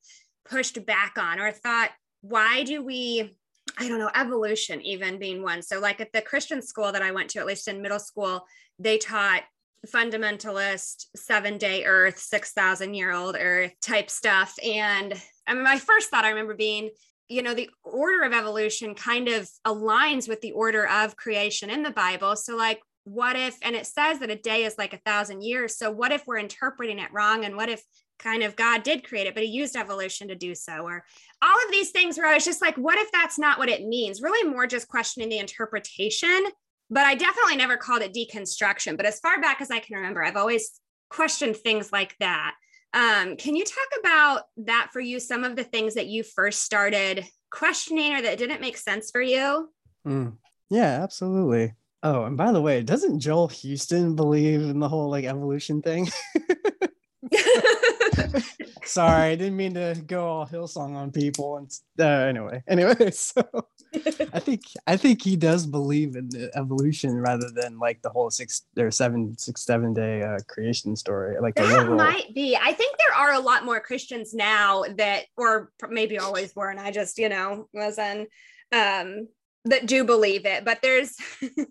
pushed 0.49 0.85
back 0.87 1.19
on 1.19 1.41
or 1.41 1.51
thought, 1.51 1.91
why 2.21 2.63
do 2.63 2.85
we, 2.85 3.37
I 3.79 3.89
don't 3.89 3.99
know, 3.99 4.11
evolution 4.15 4.81
even 4.83 5.19
being 5.19 5.43
one. 5.43 5.61
So, 5.61 5.81
like 5.81 6.01
at 6.01 6.13
the 6.13 6.23
Christian 6.23 6.63
school 6.63 6.93
that 6.93 7.03
I 7.03 7.11
went 7.11 7.31
to, 7.31 7.41
at 7.41 7.47
least 7.47 7.69
in 7.69 7.83
middle 7.83 7.99
school, 7.99 8.45
they 8.79 8.97
taught 8.97 9.43
fundamentalist 9.87 11.07
seven 11.17 11.59
day 11.59 11.85
earth, 11.85 12.19
6,000 12.19 12.95
year 12.95 13.13
old 13.13 13.37
earth 13.39 13.73
type 13.81 14.11
stuff. 14.11 14.55
And 14.65 15.15
I 15.47 15.55
mean, 15.55 15.65
my 15.65 15.79
first 15.79 16.11
thought 16.11 16.25
I 16.25 16.31
remember 16.31 16.55
being, 16.55 16.91
you 17.29 17.43
know, 17.43 17.55
the 17.55 17.71
order 17.85 18.25
of 18.25 18.33
evolution 18.33 18.95
kind 18.95 19.29
of 19.29 19.49
aligns 19.67 20.29
with 20.29 20.41
the 20.41 20.53
order 20.53 20.87
of 20.89 21.17
creation 21.17 21.71
in 21.71 21.83
the 21.83 21.91
Bible. 21.91 22.37
So, 22.37 22.57
like, 22.57 22.81
what 23.05 23.37
if, 23.37 23.57
and 23.63 23.75
it 23.75 23.87
says 23.87 24.19
that 24.19 24.31
a 24.31 24.37
day 24.37 24.65
is 24.65 24.77
like 24.79 24.93
a 24.93 25.01
thousand 25.05 25.43
years. 25.43 25.77
So, 25.77 25.91
what 25.91 26.13
if 26.13 26.27
we're 26.27 26.39
interpreting 26.39 26.99
it 26.99 27.13
wrong? 27.13 27.45
And 27.45 27.57
what 27.57 27.69
if 27.69 27.83
kind 28.19 28.43
of 28.43 28.57
God 28.57 28.83
did 28.83 29.07
create 29.07 29.27
it, 29.27 29.35
but 29.35 29.45
he 29.45 29.51
used 29.51 29.77
evolution 29.77 30.29
to 30.29 30.35
do 30.35 30.55
so? 30.55 30.83
Or 30.85 31.05
all 31.43 31.57
of 31.57 31.71
these 31.71 31.91
things 31.91 32.17
where 32.17 32.27
I 32.27 32.35
was 32.35 32.45
just 32.45 32.63
like, 32.63 32.77
what 32.77 32.99
if 32.99 33.11
that's 33.13 33.39
not 33.39 33.59
what 33.59 33.69
it 33.69 33.87
means? 33.87 34.23
Really, 34.23 34.49
more 34.49 34.67
just 34.67 34.89
questioning 34.89 35.29
the 35.29 35.39
interpretation. 35.39 36.47
But 36.91 37.05
I 37.05 37.15
definitely 37.15 37.57
never 37.57 37.77
called 37.77 38.03
it 38.03 38.15
deconstruction. 38.15 38.97
But 38.97 39.07
as 39.07 39.21
far 39.21 39.41
back 39.41 39.61
as 39.61 39.71
I 39.71 39.79
can 39.79 39.97
remember, 39.97 40.25
I've 40.25 40.37
always 40.37 40.81
questioned 41.11 41.57
things 41.57 41.93
like 41.93 42.17
that. 42.21 42.55
Um, 42.95 43.37
can 43.37 43.55
you 43.55 43.65
talk 43.65 44.01
about 44.01 44.43
that 44.59 44.89
for 44.93 45.01
you? 45.01 45.21
Some 45.21 45.45
of 45.45 45.57
the 45.57 45.65
things 45.65 45.95
that 45.95 46.07
you 46.07 46.23
first 46.23 46.63
started 46.63 47.27
questioning 47.51 48.15
or 48.15 48.23
that 48.23 48.39
didn't 48.39 48.61
make 48.61 48.77
sense 48.77 49.11
for 49.11 49.21
you? 49.21 49.71
Mm. 50.07 50.35
Yeah, 50.71 51.03
absolutely. 51.03 51.75
Oh, 52.03 52.25
and 52.25 52.37
by 52.37 52.53
the 52.53 52.63
way, 52.63 52.83
doesn't 52.83 53.21
Joel 53.21 53.49
Houston 53.49 54.15
believe 54.15 54.61
in 54.61 54.79
the 54.79 54.89
whole 54.89 55.11
like 55.11 55.25
evolution 55.25 55.83
thing? 55.83 56.09
Sorry, 58.85 59.31
I 59.31 59.35
didn't 59.35 59.57
mean 59.57 59.75
to 59.75 60.01
go 60.07 60.27
all 60.27 60.47
Hillsong 60.47 60.95
on 60.95 61.11
people. 61.11 61.57
And 61.57 61.71
uh, 61.99 62.05
anyway, 62.05 62.63
anyway, 62.69 63.11
so 63.11 63.43
I 63.95 64.41
think 64.41 64.63
I 64.87 64.97
think 64.97 65.23
he 65.23 65.37
does 65.37 65.67
believe 65.67 66.17
in 66.17 66.29
the 66.29 66.51
evolution 66.55 67.19
rather 67.19 67.51
than 67.55 67.79
like 67.79 68.03
the 68.03 68.11
whole 68.11 68.31
six 68.31 68.63
or 68.79 68.91
seven 68.91 69.37
six 69.39 69.63
seven 69.63 69.93
day 69.93 70.23
uh, 70.23 70.39
creation 70.47 70.97
story. 70.97 71.41
Like 71.41 71.55
that 71.57 71.67
literal... 71.67 71.97
might 71.97 72.35
be. 72.35 72.57
I 72.57 72.73
think 72.73 72.97
there 72.99 73.17
are 73.17 73.35
a 73.35 73.41
lot 73.41 73.65
more 73.65 73.81
Christians 73.81 74.35
now 74.35 74.85
that, 74.97 75.25
or 75.37 75.71
maybe 75.89 76.19
always 76.19 76.55
were, 76.55 76.71
and 76.71 76.81
I 76.81 76.91
just 76.91 77.19
you 77.19 77.29
know 77.29 77.69
wasn't 77.73 78.29
um, 78.73 79.29
that 79.65 79.87
do 79.87 80.05
believe 80.05 80.47
it. 80.47 80.65
But 80.65 80.81
there's 80.83 81.17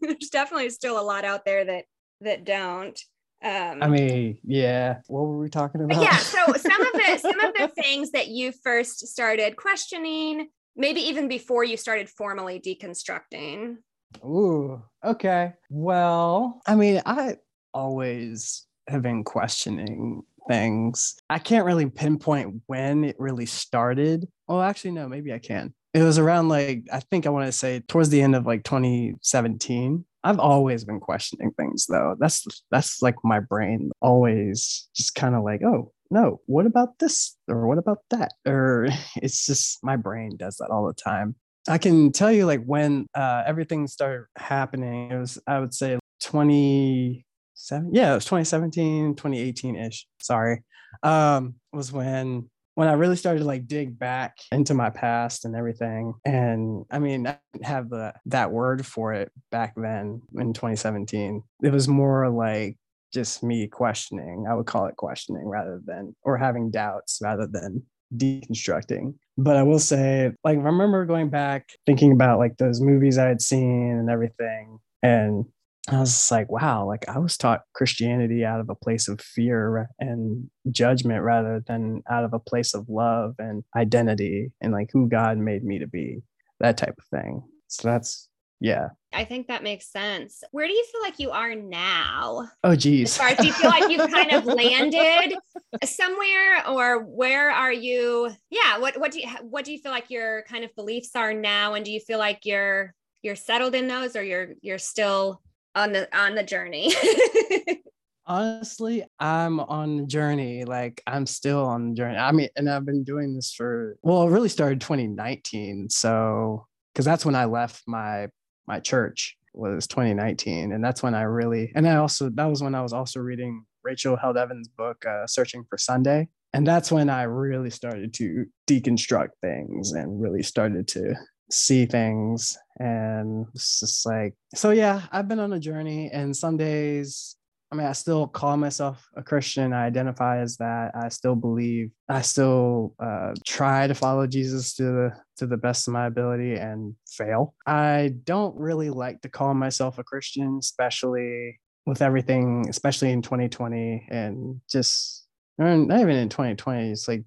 there's 0.01 0.29
definitely 0.31 0.69
still 0.69 0.99
a 0.99 1.03
lot 1.03 1.25
out 1.25 1.45
there 1.45 1.65
that 1.65 1.85
that 2.21 2.45
don't. 2.45 2.99
Um, 3.43 3.83
I 3.83 3.87
mean, 3.87 4.39
yeah. 4.43 4.99
What 5.07 5.21
were 5.21 5.37
we 5.37 5.49
talking 5.49 5.81
about? 5.81 6.01
Yeah. 6.01 6.17
So 6.17 6.39
some 6.53 6.81
of 6.81 6.93
the 6.93 7.17
some 7.19 7.39
of 7.39 7.53
the 7.53 7.67
things 7.81 8.11
that 8.11 8.29
you 8.29 8.51
first 8.63 9.07
started 9.07 9.55
questioning, 9.55 10.47
maybe 10.75 11.01
even 11.01 11.27
before 11.27 11.63
you 11.63 11.77
started 11.77 12.09
formally 12.09 12.59
deconstructing. 12.59 13.77
Ooh. 14.23 14.81
Okay. 15.05 15.53
Well, 15.69 16.61
I 16.65 16.75
mean, 16.75 17.01
I 17.05 17.37
always 17.73 18.65
have 18.87 19.01
been 19.01 19.23
questioning 19.23 20.23
things. 20.47 21.17
I 21.29 21.39
can't 21.39 21.65
really 21.65 21.87
pinpoint 21.87 22.61
when 22.65 23.03
it 23.03 23.17
really 23.19 23.45
started. 23.45 24.27
Oh, 24.47 24.61
actually, 24.61 24.91
no. 24.91 25.07
Maybe 25.07 25.33
I 25.33 25.39
can. 25.39 25.73
It 25.93 26.03
was 26.03 26.17
around 26.17 26.49
like 26.49 26.83
I 26.91 26.99
think 26.99 27.25
I 27.25 27.29
want 27.29 27.45
to 27.47 27.51
say 27.51 27.81
towards 27.81 28.09
the 28.09 28.21
end 28.21 28.35
of 28.35 28.45
like 28.45 28.63
2017 28.63 30.05
I've 30.23 30.39
always 30.39 30.83
been 30.83 30.99
questioning 30.99 31.51
things 31.51 31.85
though. 31.87 32.15
That's 32.19 32.45
that's 32.71 33.01
like 33.01 33.15
my 33.23 33.39
brain 33.39 33.91
always 34.01 34.89
just 34.95 35.15
kind 35.15 35.35
of 35.35 35.43
like, 35.43 35.61
oh 35.63 35.93
no, 36.09 36.41
what 36.45 36.65
about 36.65 36.99
this 36.99 37.35
or 37.47 37.67
what 37.67 37.77
about 37.77 37.99
that? 38.11 38.33
Or 38.45 38.87
it's 39.17 39.45
just 39.45 39.83
my 39.83 39.95
brain 39.95 40.37
does 40.37 40.57
that 40.57 40.69
all 40.69 40.87
the 40.87 40.93
time. 40.93 41.35
I 41.69 41.77
can 41.77 42.11
tell 42.11 42.31
you 42.31 42.45
like 42.45 42.63
when 42.63 43.07
uh, 43.13 43.43
everything 43.45 43.87
started 43.87 44.25
happening, 44.37 45.11
it 45.11 45.17
was 45.17 45.37
I 45.47 45.59
would 45.59 45.73
say 45.73 45.99
27, 46.21 47.93
yeah, 47.93 48.11
it 48.11 48.15
was 48.15 48.25
2017, 48.25 49.15
2018 49.15 49.75
ish. 49.75 50.07
Sorry, 50.21 50.63
um, 51.03 51.55
was 51.73 51.91
when 51.91 52.49
when 52.77 52.87
I 52.87 52.93
really 52.93 53.15
started 53.15 53.39
to 53.39 53.45
like 53.45 53.65
dig 53.65 53.97
back 53.97 54.37
into 54.51 54.75
my 54.75 54.91
past 54.91 55.45
and 55.45 55.55
everything. 55.55 56.13
And 56.23 56.85
I 56.91 56.99
mean, 56.99 57.25
I 57.25 57.39
didn't 57.51 57.65
have 57.65 57.89
the 57.89 58.13
that 58.27 58.51
word 58.51 58.85
for 58.85 59.13
it 59.13 59.31
back 59.49 59.73
then 59.75 60.21
in 60.35 60.53
2017. 60.53 61.41
It 61.63 61.71
was 61.71 61.87
more 61.87 62.29
like 62.29 62.77
just 63.11 63.41
me 63.41 63.65
questioning. 63.65 64.45
I 64.47 64.53
would 64.53 64.67
call 64.67 64.85
it 64.85 64.95
questioning 64.95 65.47
rather 65.47 65.81
than 65.83 66.15
or 66.21 66.37
having 66.37 66.69
doubts 66.69 67.17
rather 67.19 67.47
than 67.47 67.81
deconstructing. 68.15 69.15
But 69.39 69.57
I 69.57 69.63
will 69.63 69.79
say, 69.79 70.33
like, 70.43 70.59
I 70.59 70.61
remember 70.61 71.03
going 71.05 71.29
back 71.29 71.69
thinking 71.87 72.11
about 72.11 72.37
like 72.37 72.57
those 72.57 72.79
movies 72.79 73.17
I 73.17 73.25
had 73.25 73.41
seen 73.41 73.97
and 73.97 74.07
everything. 74.07 74.77
And 75.01 75.45
I 75.89 75.99
was 75.99 76.29
like, 76.31 76.51
wow, 76.51 76.85
like 76.85 77.07
I 77.07 77.17
was 77.17 77.37
taught 77.37 77.61
Christianity 77.73 78.43
out 78.43 78.59
of 78.59 78.69
a 78.69 78.75
place 78.75 79.07
of 79.07 79.21
fear 79.21 79.89
and 79.99 80.49
judgment 80.69 81.23
rather 81.23 81.63
than 81.65 82.03
out 82.09 82.25
of 82.25 82.33
a 82.33 82.39
place 82.39 82.73
of 82.73 82.89
love 82.89 83.35
and 83.39 83.63
identity 83.75 84.51
and 84.59 84.73
like 84.73 84.89
who 84.91 85.07
God 85.07 85.37
made 85.37 85.63
me 85.63 85.79
to 85.79 85.87
be, 85.87 86.23
that 86.59 86.77
type 86.77 86.95
of 86.97 87.05
thing. 87.05 87.41
So 87.67 87.87
that's, 87.87 88.27
yeah. 88.59 88.89
I 89.13 89.23
think 89.23 89.47
that 89.47 89.63
makes 89.63 89.89
sense. 89.89 90.43
Where 90.51 90.67
do 90.67 90.73
you 90.73 90.85
feel 90.91 91.01
like 91.01 91.19
you 91.19 91.31
are 91.31 91.55
now? 91.55 92.49
Oh, 92.65 92.75
geez. 92.75 93.11
As 93.11 93.17
far 93.17 93.27
as 93.29 93.37
do 93.37 93.47
you 93.47 93.53
feel 93.53 93.69
like 93.69 93.89
you've 93.89 94.11
kind 94.11 94.33
of 94.33 94.45
landed 94.45 95.37
somewhere 95.85 96.67
or 96.67 97.03
where 97.03 97.49
are 97.49 97.71
you? 97.71 98.29
Yeah. 98.49 98.79
What, 98.79 98.99
what 98.99 99.11
do 99.11 99.21
you, 99.21 99.29
what 99.41 99.63
do 99.63 99.71
you 99.71 99.79
feel 99.79 99.93
like 99.93 100.09
your 100.09 100.41
kind 100.49 100.65
of 100.65 100.75
beliefs 100.75 101.11
are 101.15 101.33
now? 101.33 101.75
And 101.75 101.85
do 101.85 101.91
you 101.91 102.01
feel 102.01 102.19
like 102.19 102.41
you're, 102.43 102.93
you're 103.21 103.37
settled 103.37 103.73
in 103.73 103.87
those 103.87 104.17
or 104.17 104.23
you're, 104.23 104.49
you're 104.61 104.79
still 104.79 105.41
on 105.77 105.93
the 105.93 106.17
on 106.17 106.35
the 106.35 106.43
journey. 106.43 106.93
Honestly 108.29 109.05
i'm 109.21 109.61
on 109.61 109.95
the 109.95 110.05
journey 110.05 110.65
like 110.65 111.01
i'm 111.07 111.25
still 111.25 111.63
on 111.65 111.91
the 111.91 111.95
journey. 111.95 112.17
I 112.17 112.33
mean 112.33 112.49
and 112.57 112.69
i've 112.69 112.85
been 112.85 113.05
doing 113.05 113.33
this 113.33 113.53
for 113.53 113.97
well 114.01 114.23
it 114.23 114.31
really 114.31 114.49
started 114.49 114.81
2019 114.81 115.89
so 115.89 116.67
because 116.91 117.05
that's 117.05 117.25
when 117.25 117.35
i 117.35 117.45
left 117.45 117.83
my 117.87 118.27
my 118.67 118.81
church 118.81 119.37
was 119.53 119.87
2019 119.87 120.73
and 120.73 120.83
that's 120.83 121.01
when 121.01 121.15
i 121.15 121.21
really 121.21 121.71
and 121.73 121.87
i 121.87 121.95
also 121.95 122.29
that 122.31 122.47
was 122.47 122.61
when 122.61 122.75
i 122.75 122.81
was 122.81 122.91
also 122.91 123.21
reading 123.21 123.63
rachel 123.85 124.17
held 124.17 124.35
evans 124.35 124.67
book 124.67 125.05
uh, 125.05 125.25
searching 125.25 125.63
for 125.69 125.77
sunday 125.77 126.27
and 126.51 126.67
that's 126.67 126.91
when 126.91 127.09
i 127.09 127.23
really 127.23 127.69
started 127.69 128.13
to 128.15 128.45
deconstruct 128.69 129.29
things 129.41 129.93
and 129.93 130.21
really 130.21 130.43
started 130.43 130.85
to 130.89 131.15
see 131.49 131.85
things 131.85 132.57
and 132.79 133.45
it's 133.53 133.79
just 133.79 134.05
like 134.05 134.33
so 134.53 134.71
yeah 134.71 135.01
i've 135.11 135.27
been 135.27 135.39
on 135.39 135.53
a 135.53 135.59
journey 135.59 136.09
and 136.11 136.35
some 136.35 136.57
days 136.57 137.37
i 137.71 137.75
mean 137.75 137.87
i 137.87 137.93
still 137.93 138.27
call 138.27 138.57
myself 138.57 139.07
a 139.15 139.23
christian. 139.23 139.73
I 139.73 139.85
identify 139.85 140.39
as 140.39 140.57
that. 140.57 140.91
I 140.93 141.09
still 141.09 141.35
believe 141.35 141.91
i 142.09 142.21
still 142.21 142.93
uh, 142.99 143.33
try 143.45 143.87
to 143.87 143.95
follow 143.95 144.27
jesus 144.27 144.75
to 144.75 144.83
the 144.83 145.11
to 145.37 145.47
the 145.47 145.57
best 145.57 145.87
of 145.87 145.93
my 145.93 146.07
ability 146.07 146.55
and 146.55 146.95
fail. 147.07 147.53
I 147.65 148.13
don't 148.23 148.57
really 148.57 148.89
like 148.89 149.21
to 149.21 149.29
call 149.29 149.53
myself 149.53 149.99
a 149.99 150.03
christian 150.03 150.57
especially 150.59 151.59
with 151.85 152.01
everything 152.01 152.65
especially 152.69 153.11
in 153.11 153.21
2020 153.21 154.07
and 154.09 154.59
just 154.69 155.25
not 155.57 156.01
even 156.01 156.15
in 156.17 156.29
2020 156.29 156.91
it's 156.91 157.07
like 157.07 157.23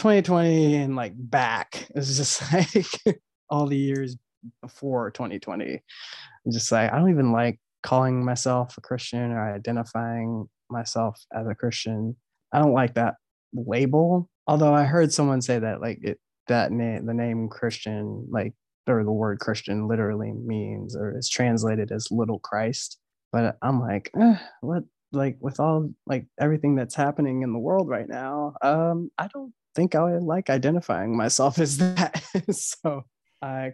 2020 0.00 0.76
and 0.76 0.96
like 0.96 1.12
back. 1.14 1.86
It's 1.94 2.16
just 2.16 2.52
like 2.52 3.18
all 3.50 3.66
the 3.66 3.76
years 3.76 4.16
before 4.62 5.10
2020. 5.10 5.82
I'm 6.46 6.52
just 6.52 6.72
like, 6.72 6.92
I 6.92 6.98
don't 6.98 7.10
even 7.10 7.32
like 7.32 7.60
calling 7.82 8.24
myself 8.24 8.76
a 8.76 8.80
Christian 8.80 9.32
or 9.32 9.54
identifying 9.54 10.48
myself 10.70 11.20
as 11.34 11.46
a 11.46 11.54
Christian. 11.54 12.16
I 12.52 12.58
don't 12.58 12.72
like 12.72 12.94
that 12.94 13.14
label. 13.54 14.28
Although 14.46 14.74
I 14.74 14.84
heard 14.84 15.12
someone 15.12 15.42
say 15.42 15.58
that 15.58 15.80
like 15.80 15.98
it 16.02 16.18
that 16.48 16.72
name 16.72 17.06
the 17.06 17.14
name 17.14 17.48
Christian 17.48 18.26
like 18.30 18.54
or 18.88 19.04
the 19.04 19.12
word 19.12 19.38
Christian 19.38 19.86
literally 19.86 20.32
means 20.32 20.96
or 20.96 21.16
is 21.16 21.28
translated 21.28 21.92
as 21.92 22.08
little 22.10 22.38
Christ. 22.40 22.98
But 23.32 23.56
I'm 23.62 23.80
like, 23.80 24.10
eh, 24.18 24.36
what 24.60 24.84
like 25.12 25.36
with 25.40 25.60
all 25.60 25.90
like 26.06 26.26
everything 26.40 26.74
that's 26.74 26.94
happening 26.94 27.42
in 27.42 27.52
the 27.52 27.58
world 27.58 27.88
right 27.88 28.08
now, 28.08 28.54
um, 28.62 29.10
I 29.18 29.28
don't 29.28 29.52
think 29.74 29.94
I 29.94 30.18
like 30.18 30.50
identifying 30.50 31.16
myself 31.16 31.58
as 31.58 31.78
that. 31.78 32.22
so 32.50 33.04
I 33.42 33.72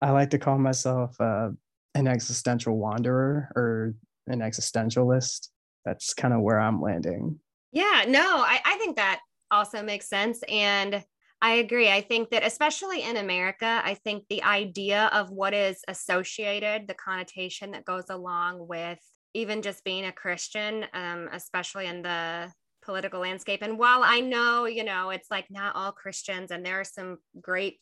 I 0.00 0.10
like 0.10 0.30
to 0.30 0.38
call 0.38 0.58
myself 0.58 1.20
uh, 1.20 1.50
an 1.94 2.06
existential 2.06 2.76
wanderer 2.76 3.50
or 3.56 3.94
an 4.26 4.40
existentialist. 4.40 5.48
That's 5.84 6.14
kind 6.14 6.34
of 6.34 6.40
where 6.40 6.60
I'm 6.60 6.80
landing. 6.80 7.40
Yeah, 7.72 8.04
no, 8.06 8.20
I, 8.20 8.60
I 8.64 8.76
think 8.78 8.96
that 8.96 9.20
also 9.50 9.82
makes 9.82 10.08
sense. 10.08 10.40
And 10.48 11.04
I 11.40 11.54
agree. 11.54 11.90
I 11.90 12.00
think 12.00 12.30
that, 12.30 12.44
especially 12.44 13.02
in 13.02 13.16
America, 13.16 13.80
I 13.84 13.94
think 13.94 14.24
the 14.28 14.42
idea 14.42 15.08
of 15.12 15.30
what 15.30 15.54
is 15.54 15.80
associated, 15.86 16.88
the 16.88 16.94
connotation 16.94 17.70
that 17.72 17.84
goes 17.84 18.10
along 18.10 18.66
with 18.66 18.98
even 19.34 19.62
just 19.62 19.84
being 19.84 20.06
a 20.06 20.12
Christian, 20.12 20.84
um, 20.94 21.28
especially 21.32 21.86
in 21.86 22.02
the 22.02 22.52
political 22.82 23.20
landscape. 23.20 23.62
And 23.62 23.78
while 23.78 24.02
I 24.02 24.20
know, 24.20 24.64
you 24.64 24.82
know, 24.82 25.10
it's 25.10 25.30
like 25.30 25.46
not 25.50 25.76
all 25.76 25.92
Christians, 25.92 26.50
and 26.50 26.64
there 26.66 26.80
are 26.80 26.84
some 26.84 27.18
great 27.40 27.78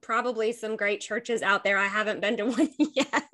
probably 0.00 0.52
some 0.52 0.76
great 0.76 1.00
churches 1.00 1.42
out 1.42 1.64
there. 1.64 1.78
I 1.78 1.86
haven't 1.86 2.20
been 2.20 2.36
to 2.38 2.44
one 2.50 2.70
yet. 2.94 3.28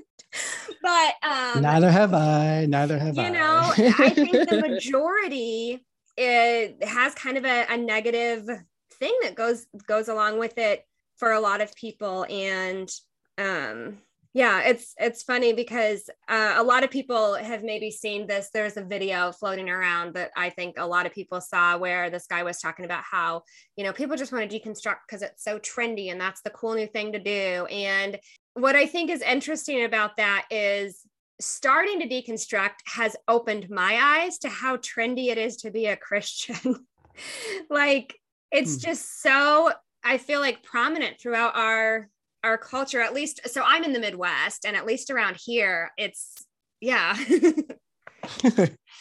but 0.83 1.15
um, 1.23 1.63
neither 1.63 1.91
have 1.91 2.15
I. 2.15 2.67
Neither 2.67 2.99
have 2.99 3.17
you 3.17 3.23
I. 3.23 3.27
You 3.27 3.33
know, 3.33 3.73
I 3.99 4.11
think 4.11 4.33
the 4.49 4.61
majority 4.69 5.85
it 6.17 6.83
has 6.83 7.15
kind 7.15 7.37
of 7.37 7.45
a, 7.45 7.67
a 7.69 7.77
negative 7.77 8.49
thing 8.95 9.17
that 9.23 9.35
goes 9.35 9.67
goes 9.87 10.09
along 10.09 10.39
with 10.39 10.57
it 10.59 10.87
for 11.17 11.33
a 11.33 11.41
lot 11.41 11.61
of 11.61 11.75
people 11.75 12.25
and 12.31 12.91
um 13.39 13.99
yeah 14.37 14.61
it's 14.61 14.93
it's 14.99 15.23
funny 15.23 15.55
because 15.55 16.11
uh, 16.29 16.57
a 16.59 16.63
lot 16.63 16.85
of 16.85 16.91
people 16.91 17.37
have 17.37 17.65
maybe 17.65 17.91
seen 17.91 18.27
this. 18.27 18.51
There's 18.53 18.77
a 18.77 18.85
video 18.85 19.33
floating 19.33 19.71
around 19.71 20.13
that 20.13 20.31
i 20.37 20.51
think 20.51 20.75
a 20.79 20.87
lot 20.87 21.07
of 21.07 21.13
people 21.13 21.41
saw 21.41 21.79
where 21.79 22.11
this 22.11 22.27
guy 22.27 22.43
was 22.43 22.59
talking 22.59 22.85
about 22.85 23.03
how 23.11 23.45
you 23.77 23.85
know 23.85 23.95
people 23.95 24.15
just 24.15 24.33
want 24.33 24.49
to 24.49 24.61
deconstruct 24.61 24.99
because 25.09 25.23
it's 25.23 25.43
so 25.43 25.59
trendy 25.59 26.13
and 26.13 26.21
that's 26.21 26.43
the 26.43 26.51
cool 26.51 26.75
new 26.75 26.87
thing 26.87 27.13
to 27.13 27.19
do. 27.19 27.65
And 27.67 28.19
what 28.53 28.77
i 28.77 28.87
think 28.87 29.11
is 29.11 29.23
interesting 29.23 29.85
about 29.85 30.19
that 30.19 30.45
is 30.51 31.01
starting 31.41 32.01
to 32.01 32.07
deconstruct 32.09 32.75
has 32.85 33.17
opened 33.29 33.71
my 33.71 33.99
eyes 34.21 34.37
to 34.39 34.51
how 34.51 34.77
trendy 34.77 35.29
it 35.29 35.39
is 35.39 35.57
to 35.59 35.71
be 35.71 35.87
a 35.87 35.97
christian. 35.97 36.87
Like 37.71 38.15
it's 38.53 38.75
hmm. 38.75 38.91
just 38.91 39.23
so 39.23 39.73
i 40.05 40.19
feel 40.19 40.41
like 40.41 40.63
prominent 40.63 41.19
throughout 41.19 41.57
our 41.57 42.11
our 42.47 42.57
culture 42.57 43.01
at 43.01 43.13
least 43.13 43.41
so 43.49 43.63
i'm 43.65 43.85
in 43.85 43.93
the 43.93 44.01
midwest 44.01 44.65
and 44.65 44.77
at 44.77 44.87
least 44.87 45.11
around 45.11 45.37
here 45.37 45.91
it's 45.99 46.47
yeah. 46.81 47.17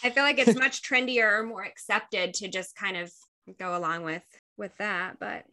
I 0.03 0.09
feel 0.11 0.23
like 0.23 0.39
it's 0.39 0.57
much 0.57 0.81
trendier 0.81 1.39
or 1.39 1.43
more 1.43 1.63
accepted 1.63 2.33
to 2.35 2.47
just 2.47 2.75
kind 2.75 2.97
of 2.97 3.11
go 3.59 3.77
along 3.77 4.03
with 4.03 4.23
with 4.57 4.71
that 4.77 5.17
but. 5.19 5.43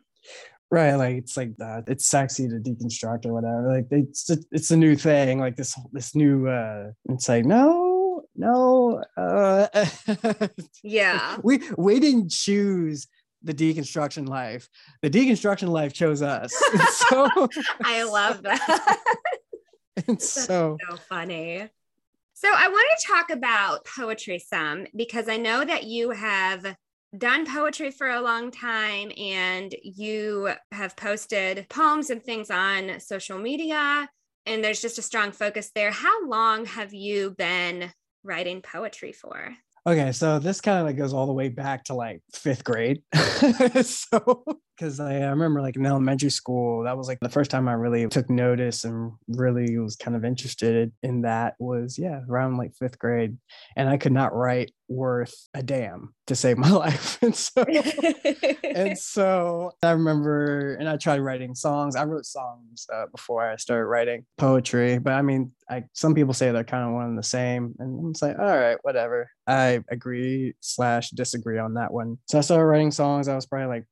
Right 0.71 0.95
like 0.95 1.17
it's 1.17 1.37
like 1.37 1.55
that 1.59 1.85
it's 1.87 2.07
sexy 2.07 2.49
to 2.49 2.55
deconstruct 2.55 3.27
or 3.27 3.35
whatever 3.35 3.75
like 3.75 3.89
it's 3.91 4.31
it's 4.51 4.71
a 4.71 4.77
new 4.77 4.97
thing 4.97 5.39
like 5.39 5.55
this 5.57 5.79
this 5.93 6.15
new 6.15 6.49
uh 6.49 6.93
it's 7.11 7.29
like 7.29 7.45
no 7.45 8.23
no 8.35 9.03
uh 9.19 9.67
yeah. 10.83 11.37
we 11.43 11.61
we 11.77 12.01
didn't 12.01 12.31
choose 12.31 13.07
the 13.43 13.55
deconstruction 13.55 14.29
life. 14.29 14.69
The 15.03 15.11
deconstruction 15.11 15.69
life 15.69 15.93
chose 15.93 16.23
us. 16.23 16.53
so 16.91 17.29
I 17.85 18.05
love 18.05 18.43
that. 18.43 18.99
It's 20.09 20.27
so 20.27 20.79
so 20.89 20.97
funny. 20.97 21.69
So 22.33 22.49
I 22.49 22.69
want 22.69 22.89
to 22.99 23.07
talk 23.07 23.31
about 23.31 23.85
poetry 23.85 24.39
some 24.39 24.87
because 24.97 25.29
I 25.29 25.37
know 25.37 25.63
that 25.63 25.85
you 25.85 26.11
have 26.11 26.77
done 27.17 27.45
poetry 27.45 27.91
for 27.91 28.09
a 28.09 28.23
long 28.23 28.51
time 28.51 29.13
and 29.19 29.73
you 29.83 30.49
have 30.73 30.97
posted 30.97 31.67
poems 31.69 32.09
and 32.09 32.23
things 32.23 32.51
on 32.51 33.01
social 33.01 33.39
media 33.39 34.09
and 34.47 34.65
there's 34.65 34.81
just 34.81 34.99
a 34.99 35.03
strong 35.03 35.31
focus 35.31 35.71
there. 35.75 35.91
How 35.91 36.27
long 36.27 36.65
have 36.65 36.95
you 36.95 37.35
been 37.37 37.93
writing 38.25 38.63
poetry 38.63 39.13
for? 39.13 39.55
Okay, 39.85 40.13
so 40.13 40.39
this 40.39 40.61
kind 40.61 40.79
of 40.79 40.87
like 40.87 40.97
goes 40.97 41.13
all 41.13 41.27
the 41.27 41.33
way 41.33 41.49
back 41.49 41.85
to 41.85 41.95
like 41.95 42.23
fifth 42.33 42.63
grade. 42.63 43.03
so, 43.83 44.45
because 44.83 44.99
I, 44.99 45.19
I, 45.19 45.29
remember 45.29 45.61
like 45.61 45.77
in 45.77 45.87
elementary 45.87 46.31
school, 46.31 46.83
that 46.83 46.97
was 46.97 47.07
like 47.07 47.21
the 47.21 47.29
first 47.29 47.53
time 47.53 47.69
I 47.69 47.75
really 47.75 48.09
took 48.09 48.29
notice 48.29 48.83
and 48.83 49.13
really 49.29 49.79
was 49.79 49.95
kind 49.95 50.17
of 50.17 50.25
interested 50.25 50.91
in 51.05 51.23
that 51.23 51.55
was, 51.61 51.97
yeah, 51.97 52.23
around 52.29 52.57
like 52.57 52.75
fifth 52.75 52.99
grade. 52.99 53.37
And 53.77 53.89
I 53.89 53.97
could 53.97 54.11
not 54.11 54.35
write 54.35 54.73
worth 54.89 55.49
a 55.55 55.63
damn 55.63 56.15
to 56.27 56.35
save 56.35 56.59
my 56.59 56.71
life. 56.71 57.23
and 57.23 57.37
so, 57.37 57.63
and 58.65 58.99
so 58.99 59.71
I 59.85 59.93
remember, 59.93 60.75
and 60.75 60.89
I 60.89 60.97
tried 60.97 61.21
writing 61.21 61.55
songs. 61.55 61.95
I 61.95 62.03
wrote 62.03 62.27
songs 62.27 62.87
uh, 62.93 63.07
before 63.13 63.49
I 63.49 63.55
started 63.57 63.87
writing 63.87 64.27
poetry, 64.37 64.99
but 64.99 65.13
I 65.13 65.23
mean, 65.23 65.53
I 65.71 65.85
some 65.93 66.13
people 66.13 66.35
say 66.35 66.51
they're 66.51 66.65
kind 66.65 66.89
of 66.89 66.95
one 66.95 67.07
and 67.07 67.19
the 67.19 67.23
same, 67.23 67.75
and 67.79 68.01
I'm 68.01 68.13
like, 68.21 68.37
all 68.37 68.57
right, 68.57 68.79
whatever. 68.83 69.31
I 69.47 69.81
agree 69.89 70.55
slash 70.59 71.11
disagree 71.11 71.59
on 71.59 71.75
that 71.75 71.93
one. 71.93 72.19
So 72.29 72.39
I 72.39 72.41
started 72.41 72.65
writing 72.65 72.91
songs. 72.91 73.29
I 73.29 73.37
was 73.37 73.47
probably 73.47 73.69
like 73.69 73.85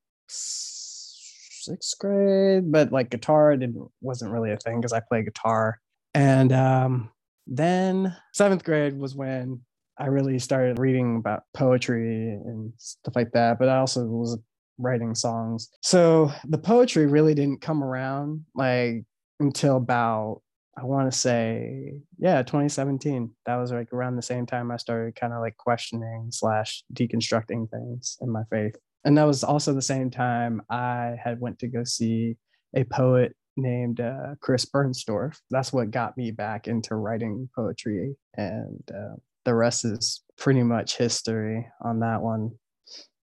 sixth 1.60 1.98
grade, 1.98 2.70
but 2.70 2.92
like 2.92 3.10
guitar 3.10 3.56
didn't 3.56 3.88
wasn't 4.00 4.32
really 4.32 4.52
a 4.52 4.56
thing 4.56 4.80
because 4.80 4.92
I 4.92 5.00
play 5.00 5.22
guitar. 5.22 5.80
And 6.14 6.52
um, 6.52 7.10
then 7.46 8.16
seventh 8.32 8.64
grade 8.64 8.98
was 8.98 9.14
when 9.14 9.60
I 9.98 10.06
really 10.06 10.38
started 10.38 10.78
reading 10.78 11.16
about 11.16 11.42
poetry 11.54 12.30
and 12.30 12.72
stuff 12.78 13.14
like 13.14 13.32
that. 13.32 13.58
But 13.58 13.68
I 13.68 13.78
also 13.78 14.04
was 14.06 14.38
writing 14.78 15.14
songs. 15.14 15.68
So 15.82 16.32
the 16.48 16.58
poetry 16.58 17.06
really 17.06 17.34
didn't 17.34 17.60
come 17.60 17.84
around 17.84 18.44
like 18.54 19.04
until 19.38 19.76
about 19.76 20.42
I 20.78 20.84
want 20.84 21.12
to 21.12 21.18
say, 21.18 21.94
yeah, 22.18 22.42
2017. 22.42 23.30
That 23.44 23.56
was 23.56 23.70
like 23.70 23.92
around 23.92 24.16
the 24.16 24.22
same 24.22 24.46
time 24.46 24.70
I 24.70 24.76
started 24.78 25.14
kind 25.14 25.34
of 25.34 25.40
like 25.40 25.56
questioning 25.58 26.28
slash 26.30 26.84
deconstructing 26.94 27.68
things 27.70 28.16
in 28.22 28.30
my 28.30 28.44
faith. 28.50 28.76
And 29.04 29.16
that 29.16 29.24
was 29.24 29.42
also 29.44 29.72
the 29.72 29.82
same 29.82 30.10
time 30.10 30.62
I 30.68 31.16
had 31.22 31.40
went 31.40 31.58
to 31.60 31.68
go 31.68 31.84
see 31.84 32.36
a 32.74 32.84
poet 32.84 33.34
named 33.56 34.00
uh, 34.00 34.34
Chris 34.40 34.64
Bernstorff. 34.66 35.36
That's 35.50 35.72
what 35.72 35.90
got 35.90 36.16
me 36.16 36.30
back 36.30 36.68
into 36.68 36.94
writing 36.94 37.48
poetry, 37.54 38.16
and 38.36 38.82
uh, 38.94 39.16
the 39.44 39.54
rest 39.54 39.84
is 39.84 40.22
pretty 40.38 40.62
much 40.62 40.96
history 40.96 41.66
on 41.80 42.00
that 42.00 42.20
one. 42.20 42.52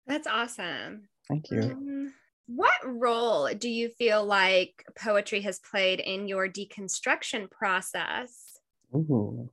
That's 0.07 0.27
awesome. 0.27 1.09
Thank 1.29 1.51
you. 1.51 1.63
Um, 1.63 2.15
what 2.47 2.81
role 2.85 3.49
do 3.59 3.69
you 3.69 3.89
feel 3.89 4.25
like 4.25 4.85
poetry 4.97 5.41
has 5.41 5.59
played 5.59 5.99
in 5.99 6.29
your 6.29 6.49
deconstruction 6.49 7.51
process? 7.51 8.59
Ooh, 8.95 9.51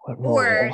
what 0.00 0.20
role? 0.20 0.34
Or 0.34 0.70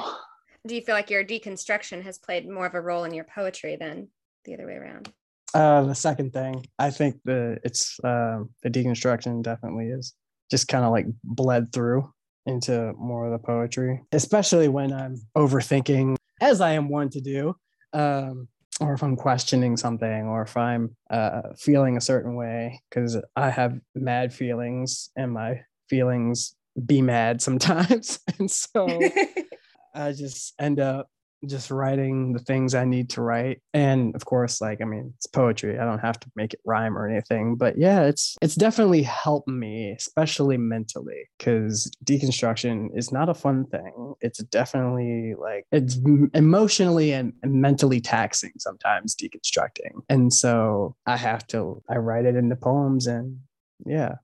do 0.66 0.74
you 0.74 0.80
feel 0.80 0.94
like 0.94 1.10
your 1.10 1.24
deconstruction 1.24 2.02
has 2.02 2.18
played 2.18 2.48
more 2.48 2.66
of 2.66 2.74
a 2.74 2.80
role 2.80 3.04
in 3.04 3.12
your 3.12 3.24
poetry 3.24 3.76
than 3.76 4.08
the 4.46 4.54
other 4.54 4.66
way 4.66 4.74
around? 4.74 5.12
Uh, 5.54 5.82
the 5.82 5.94
second 5.94 6.32
thing, 6.32 6.66
I 6.78 6.90
think 6.90 7.16
the 7.24 7.58
it's 7.62 7.98
uh, 8.04 8.40
the 8.62 8.70
deconstruction 8.70 9.42
definitely 9.42 9.86
is 9.86 10.14
just 10.50 10.68
kind 10.68 10.84
of 10.84 10.90
like 10.92 11.06
bled 11.24 11.72
through 11.72 12.12
into 12.46 12.92
more 12.98 13.26
of 13.26 13.32
the 13.32 13.44
poetry, 13.44 14.02
especially 14.12 14.68
when 14.68 14.92
I'm 14.92 15.16
overthinking, 15.36 16.16
as 16.40 16.60
I 16.60 16.72
am 16.72 16.88
one 16.88 17.10
to 17.10 17.20
do. 17.20 17.54
Um, 17.92 18.48
or 18.80 18.92
if 18.92 19.02
I'm 19.02 19.16
questioning 19.16 19.76
something, 19.76 20.26
or 20.26 20.42
if 20.42 20.56
I'm 20.56 20.94
uh, 21.10 21.40
feeling 21.58 21.96
a 21.96 22.00
certain 22.00 22.36
way, 22.36 22.82
because 22.90 23.16
I 23.34 23.48
have 23.50 23.78
mad 23.94 24.34
feelings 24.34 25.08
and 25.16 25.32
my 25.32 25.62
feelings 25.88 26.54
be 26.84 27.00
mad 27.00 27.40
sometimes. 27.40 28.20
and 28.38 28.50
so 28.50 28.86
I 29.94 30.12
just 30.12 30.52
end 30.58 30.78
up 30.78 31.08
just 31.44 31.70
writing 31.70 32.32
the 32.32 32.38
things 32.38 32.74
I 32.74 32.84
need 32.84 33.10
to 33.10 33.22
write. 33.22 33.60
And 33.74 34.14
of 34.14 34.24
course, 34.24 34.60
like, 34.60 34.80
I 34.80 34.84
mean, 34.84 35.12
it's 35.16 35.26
poetry. 35.26 35.78
I 35.78 35.84
don't 35.84 35.98
have 35.98 36.18
to 36.20 36.30
make 36.36 36.54
it 36.54 36.60
rhyme 36.64 36.96
or 36.96 37.08
anything. 37.08 37.56
But 37.56 37.78
yeah, 37.78 38.02
it's 38.02 38.36
it's 38.40 38.54
definitely 38.54 39.02
helped 39.02 39.48
me, 39.48 39.92
especially 39.96 40.56
mentally, 40.56 41.28
because 41.38 41.90
deconstruction 42.04 42.88
is 42.96 43.12
not 43.12 43.28
a 43.28 43.34
fun 43.34 43.66
thing. 43.66 44.14
It's 44.20 44.38
definitely 44.44 45.34
like 45.38 45.66
it's 45.72 45.98
emotionally 46.34 47.12
and, 47.12 47.32
mentally 47.44 48.00
taxing 48.00 48.52
sometimes 48.58 49.14
deconstructing. 49.14 50.02
And 50.08 50.32
so 50.32 50.94
I 51.06 51.16
have 51.16 51.46
to 51.48 51.82
I 51.88 51.96
write 51.96 52.24
it 52.24 52.36
into 52.36 52.56
poems 52.56 53.06
and 53.06 53.38
yeah. 53.84 54.16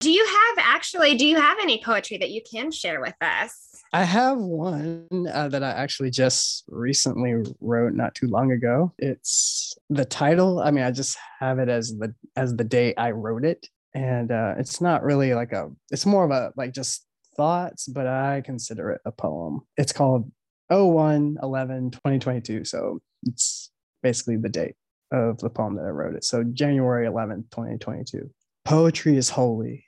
Do 0.00 0.10
you 0.10 0.24
have 0.24 0.64
actually, 0.64 1.16
do 1.16 1.26
you 1.26 1.36
have 1.36 1.58
any 1.60 1.82
poetry 1.82 2.18
that 2.18 2.30
you 2.30 2.40
can 2.48 2.70
share 2.70 3.00
with 3.00 3.14
us? 3.20 3.68
I 3.92 4.04
have 4.04 4.38
one 4.38 5.06
uh, 5.32 5.48
that 5.48 5.64
I 5.64 5.70
actually 5.70 6.10
just 6.10 6.64
recently 6.68 7.42
wrote 7.60 7.94
not 7.94 8.14
too 8.14 8.28
long 8.28 8.52
ago. 8.52 8.92
It's 8.98 9.74
the 9.90 10.04
title. 10.04 10.60
I 10.60 10.70
mean, 10.70 10.84
I 10.84 10.90
just 10.90 11.16
have 11.40 11.58
it 11.58 11.68
as 11.68 11.96
the 11.96 12.14
as 12.36 12.54
the 12.54 12.64
day 12.64 12.94
I 12.96 13.12
wrote 13.12 13.44
it, 13.44 13.66
and 13.94 14.30
uh, 14.30 14.54
it's 14.58 14.80
not 14.80 15.02
really 15.02 15.32
like 15.32 15.52
a. 15.52 15.70
It's 15.90 16.04
more 16.04 16.24
of 16.24 16.30
a 16.30 16.52
like 16.54 16.74
just 16.74 17.06
thoughts, 17.34 17.88
but 17.88 18.06
I 18.06 18.42
consider 18.44 18.90
it 18.90 19.00
a 19.06 19.12
poem. 19.12 19.62
It's 19.78 19.92
called 19.92 20.30
01 20.68 21.38
11 21.42 21.90
2022. 21.92 22.64
So 22.64 23.00
it's 23.22 23.70
basically 24.02 24.36
the 24.36 24.50
date 24.50 24.76
of 25.12 25.38
the 25.38 25.50
poem 25.50 25.76
that 25.76 25.86
I 25.86 25.90
wrote 25.90 26.14
it. 26.14 26.24
So 26.24 26.44
January 26.44 27.06
11th, 27.06 27.50
2022. 27.50 28.30
Poetry 28.66 29.16
is 29.16 29.30
holy. 29.30 29.87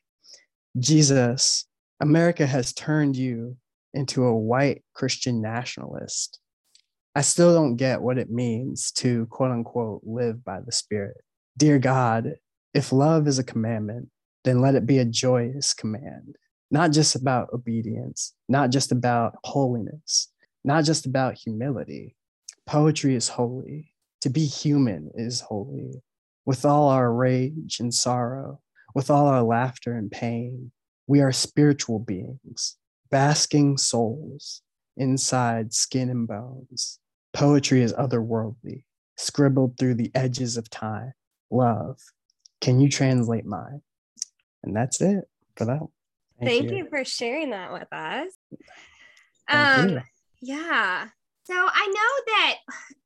Jesus, 0.78 1.66
America 2.00 2.46
has 2.46 2.72
turned 2.72 3.16
you 3.16 3.56
into 3.92 4.24
a 4.24 4.36
white 4.36 4.82
Christian 4.94 5.42
nationalist. 5.42 6.38
I 7.14 7.22
still 7.22 7.52
don't 7.52 7.76
get 7.76 8.02
what 8.02 8.18
it 8.18 8.30
means 8.30 8.92
to 8.92 9.26
quote 9.26 9.50
unquote 9.50 10.02
live 10.04 10.44
by 10.44 10.60
the 10.64 10.72
Spirit. 10.72 11.16
Dear 11.56 11.78
God, 11.78 12.34
if 12.72 12.92
love 12.92 13.26
is 13.26 13.38
a 13.38 13.44
commandment, 13.44 14.08
then 14.44 14.60
let 14.60 14.76
it 14.76 14.86
be 14.86 14.98
a 14.98 15.04
joyous 15.04 15.74
command, 15.74 16.36
not 16.70 16.92
just 16.92 17.16
about 17.16 17.48
obedience, 17.52 18.32
not 18.48 18.70
just 18.70 18.92
about 18.92 19.34
holiness, 19.42 20.28
not 20.64 20.84
just 20.84 21.04
about 21.04 21.34
humility. 21.34 22.14
Poetry 22.64 23.16
is 23.16 23.28
holy. 23.28 23.92
To 24.20 24.30
be 24.30 24.46
human 24.46 25.10
is 25.14 25.40
holy. 25.40 26.02
With 26.46 26.64
all 26.64 26.88
our 26.88 27.12
rage 27.12 27.78
and 27.80 27.92
sorrow, 27.92 28.60
with 28.94 29.10
all 29.10 29.26
our 29.26 29.42
laughter 29.42 29.92
and 29.92 30.10
pain, 30.10 30.72
we 31.06 31.20
are 31.20 31.32
spiritual 31.32 31.98
beings 31.98 32.76
basking 33.10 33.76
souls 33.76 34.62
inside 34.96 35.74
skin 35.74 36.10
and 36.10 36.28
bones. 36.28 36.98
Poetry 37.32 37.82
is 37.82 37.92
otherworldly, 37.92 38.84
scribbled 39.16 39.76
through 39.78 39.94
the 39.94 40.10
edges 40.14 40.56
of 40.56 40.70
time. 40.70 41.12
Love, 41.50 41.98
can 42.60 42.80
you 42.80 42.88
translate 42.88 43.44
mine? 43.44 43.82
And 44.62 44.76
that's 44.76 45.00
it 45.00 45.24
for 45.56 45.64
that. 45.64 45.80
Thank, 46.38 46.50
Thank 46.50 46.70
you. 46.70 46.76
you. 46.78 46.88
for 46.88 47.04
sharing 47.04 47.50
that 47.50 47.72
with 47.72 47.92
us. 47.92 48.28
Thank 49.48 49.78
um, 49.78 49.88
you. 49.88 50.00
yeah. 50.40 51.08
So 51.44 51.54
I 51.54 51.86
know 51.86 52.34
that 52.34 52.58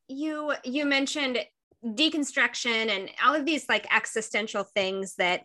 you 0.09 0.53
you 0.65 0.85
mentioned 0.85 1.39
deconstruction 1.85 2.89
and 2.89 3.11
all 3.25 3.35
of 3.35 3.45
these 3.45 3.69
like 3.69 3.87
existential 3.95 4.65
things 4.65 5.15
that 5.17 5.43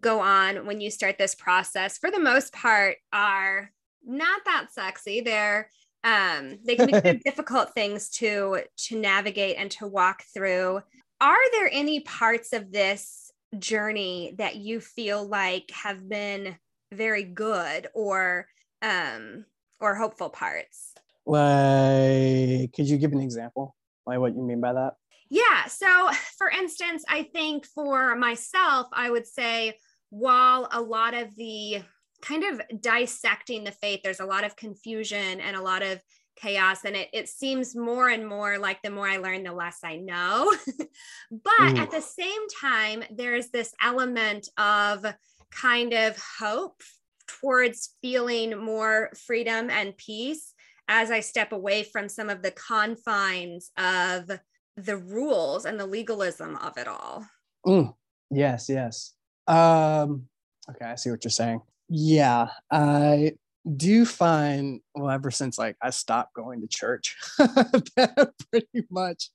go 0.00 0.20
on 0.20 0.66
when 0.66 0.80
you 0.80 0.90
start 0.90 1.18
this 1.18 1.34
process 1.34 1.98
for 1.98 2.10
the 2.10 2.20
most 2.20 2.52
part 2.52 2.96
are 3.12 3.70
not 4.04 4.42
that 4.44 4.68
sexy. 4.72 5.20
They're 5.20 5.68
um, 6.04 6.58
they 6.64 6.76
can 6.76 6.86
be 6.86 7.20
difficult 7.24 7.74
things 7.74 8.10
to 8.10 8.60
to 8.88 8.98
navigate 8.98 9.56
and 9.58 9.70
to 9.72 9.86
walk 9.86 10.22
through. 10.32 10.80
Are 11.20 11.52
there 11.52 11.70
any 11.72 12.00
parts 12.00 12.52
of 12.52 12.72
this 12.72 13.30
journey 13.58 14.34
that 14.38 14.56
you 14.56 14.80
feel 14.80 15.26
like 15.26 15.70
have 15.72 16.08
been 16.08 16.56
very 16.92 17.24
good 17.24 17.88
or 17.94 18.46
um 18.82 19.44
or 19.80 19.94
hopeful 19.94 20.30
parts? 20.30 20.92
Like 21.26 22.72
could 22.72 22.88
you 22.88 22.98
give 22.98 23.12
an 23.12 23.20
example? 23.20 23.74
Like 24.06 24.20
what 24.20 24.36
you 24.36 24.42
mean 24.42 24.60
by 24.60 24.74
that? 24.74 24.94
Yeah 25.28 25.66
so 25.66 26.10
for 26.38 26.48
instance 26.48 27.04
i 27.08 27.24
think 27.24 27.66
for 27.66 28.14
myself 28.14 28.86
i 28.92 29.10
would 29.10 29.26
say 29.26 29.74
while 30.10 30.68
a 30.72 30.80
lot 30.80 31.14
of 31.14 31.34
the 31.36 31.82
kind 32.22 32.44
of 32.44 32.60
dissecting 32.80 33.64
the 33.64 33.72
faith 33.72 34.00
there's 34.02 34.20
a 34.20 34.26
lot 34.26 34.44
of 34.44 34.56
confusion 34.56 35.40
and 35.40 35.56
a 35.56 35.62
lot 35.62 35.82
of 35.82 36.00
chaos 36.36 36.84
and 36.84 36.94
it, 36.94 37.08
it 37.12 37.28
seems 37.28 37.74
more 37.74 38.08
and 38.08 38.26
more 38.26 38.58
like 38.58 38.80
the 38.82 38.90
more 38.90 39.08
i 39.08 39.16
learn 39.16 39.42
the 39.42 39.52
less 39.52 39.78
i 39.84 39.96
know 39.96 40.52
but 41.30 41.72
Ooh. 41.72 41.78
at 41.78 41.90
the 41.90 42.00
same 42.00 42.48
time 42.60 43.02
there's 43.10 43.48
this 43.48 43.74
element 43.82 44.48
of 44.58 45.06
kind 45.50 45.92
of 45.92 46.22
hope 46.38 46.82
towards 47.26 47.94
feeling 48.02 48.56
more 48.62 49.10
freedom 49.26 49.70
and 49.70 49.96
peace 49.96 50.52
as 50.88 51.10
i 51.10 51.20
step 51.20 51.52
away 51.52 51.82
from 51.82 52.08
some 52.08 52.28
of 52.28 52.42
the 52.42 52.50
confines 52.52 53.70
of 53.78 54.30
the 54.76 54.96
rules 54.96 55.64
and 55.64 55.80
the 55.80 55.86
legalism 55.86 56.56
of 56.56 56.76
it 56.76 56.86
all 56.86 57.24
mm. 57.66 57.92
yes 58.30 58.68
yes 58.68 59.15
um 59.48 60.26
okay 60.68 60.84
i 60.84 60.94
see 60.94 61.10
what 61.10 61.24
you're 61.24 61.30
saying. 61.30 61.60
yeah 61.88 62.48
i 62.70 63.32
do 63.76 64.04
find 64.04 64.80
well 64.94 65.10
ever 65.10 65.30
since 65.30 65.58
like 65.58 65.76
i 65.82 65.90
stopped 65.90 66.34
going 66.34 66.60
to 66.60 66.68
church 66.68 67.16
pretty 68.50 68.86
much 68.90 69.30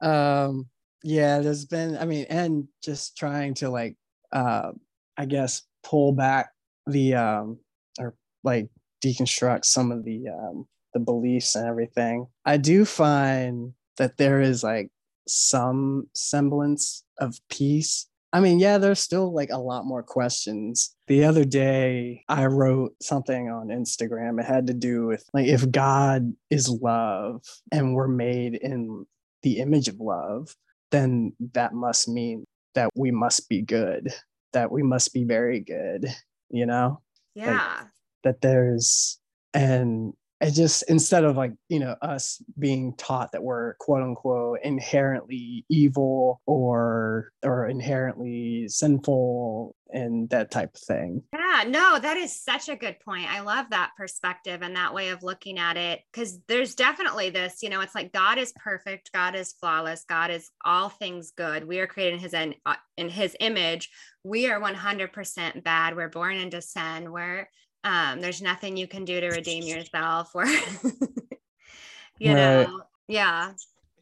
um 0.00 0.66
yeah 1.04 1.38
there's 1.38 1.64
been 1.64 1.96
i 1.98 2.04
mean 2.04 2.26
and 2.28 2.66
just 2.82 3.16
trying 3.16 3.54
to 3.54 3.70
like 3.70 3.96
uh 4.32 4.70
i 5.16 5.24
guess 5.24 5.62
pull 5.82 6.12
back 6.12 6.50
the 6.86 7.14
um 7.14 7.58
or 7.98 8.14
like 8.42 8.68
deconstruct 9.02 9.64
some 9.64 9.92
of 9.92 10.04
the 10.04 10.28
um 10.28 10.66
the 10.94 11.00
beliefs 11.00 11.54
and 11.54 11.66
everything. 11.66 12.26
I 12.44 12.56
do 12.56 12.84
find 12.84 13.74
that 13.98 14.16
there 14.16 14.40
is 14.40 14.62
like 14.62 14.90
some 15.28 16.08
semblance 16.14 17.04
of 17.18 17.38
peace 17.48 18.06
I 18.32 18.40
mean, 18.40 18.60
yeah, 18.60 18.78
there's 18.78 19.00
still 19.00 19.34
like 19.34 19.50
a 19.50 19.58
lot 19.58 19.86
more 19.86 20.02
questions. 20.02 20.94
The 21.08 21.24
other 21.24 21.44
day, 21.44 22.24
I 22.28 22.46
wrote 22.46 22.94
something 23.02 23.50
on 23.50 23.68
Instagram. 23.68 24.38
It 24.38 24.46
had 24.46 24.68
to 24.68 24.74
do 24.74 25.06
with 25.06 25.24
like 25.34 25.46
if 25.46 25.70
God 25.70 26.32
is 26.48 26.68
love 26.68 27.42
and 27.72 27.94
we're 27.94 28.08
made 28.08 28.54
in 28.54 29.04
the 29.42 29.58
image 29.58 29.88
of 29.88 29.98
love, 29.98 30.54
then 30.90 31.32
that 31.54 31.74
must 31.74 32.08
mean 32.08 32.44
that 32.74 32.90
we 32.94 33.10
must 33.10 33.48
be 33.48 33.62
good, 33.62 34.12
that 34.52 34.70
we 34.70 34.82
must 34.82 35.12
be 35.12 35.24
very 35.24 35.60
good, 35.60 36.06
you 36.50 36.66
know? 36.66 37.00
Yeah. 37.34 37.52
Like, 37.52 37.86
that 38.22 38.40
there's, 38.42 39.18
and 39.54 40.12
it 40.40 40.52
just 40.52 40.84
instead 40.88 41.24
of 41.24 41.36
like 41.36 41.52
you 41.68 41.78
know 41.78 41.94
us 42.00 42.42
being 42.58 42.94
taught 42.96 43.32
that 43.32 43.42
we're 43.42 43.74
quote 43.74 44.02
unquote 44.02 44.58
inherently 44.62 45.64
evil 45.68 46.40
or 46.46 47.32
or 47.44 47.66
inherently 47.66 48.66
sinful 48.68 49.74
and 49.92 50.30
that 50.30 50.50
type 50.50 50.74
of 50.74 50.80
thing. 50.80 51.22
Yeah 51.34 51.64
no 51.68 51.98
that 52.00 52.16
is 52.16 52.40
such 52.40 52.68
a 52.68 52.76
good 52.76 52.96
point. 53.00 53.30
I 53.30 53.40
love 53.40 53.66
that 53.70 53.90
perspective 53.96 54.62
and 54.62 54.76
that 54.76 54.94
way 54.94 55.08
of 55.10 55.22
looking 55.22 55.58
at 55.58 55.76
it 55.76 56.00
because 56.12 56.38
there's 56.48 56.74
definitely 56.74 57.30
this 57.30 57.62
you 57.62 57.68
know 57.68 57.80
it's 57.80 57.94
like 57.94 58.12
god 58.12 58.38
is 58.38 58.52
perfect 58.52 59.12
god 59.12 59.34
is 59.34 59.52
flawless 59.60 60.04
god 60.08 60.30
is 60.30 60.50
all 60.64 60.88
things 60.88 61.32
good. 61.36 61.66
We 61.66 61.80
are 61.80 61.86
created 61.86 62.14
in 62.14 62.20
his 62.20 62.34
in, 62.34 62.54
uh, 62.64 62.76
in 62.96 63.08
his 63.08 63.36
image. 63.40 63.90
We 64.24 64.50
are 64.50 64.60
100% 64.60 65.64
bad. 65.64 65.96
We're 65.96 66.08
born 66.08 66.36
into 66.36 66.60
sin. 66.60 67.10
We're 67.10 67.48
um, 67.84 68.20
there's 68.20 68.42
nothing 68.42 68.76
you 68.76 68.86
can 68.86 69.04
do 69.04 69.20
to 69.20 69.28
redeem 69.28 69.62
yourself 69.62 70.34
or 70.34 70.46
you 72.18 72.34
right. 72.34 72.66
know 72.66 72.82
yeah. 73.08 73.52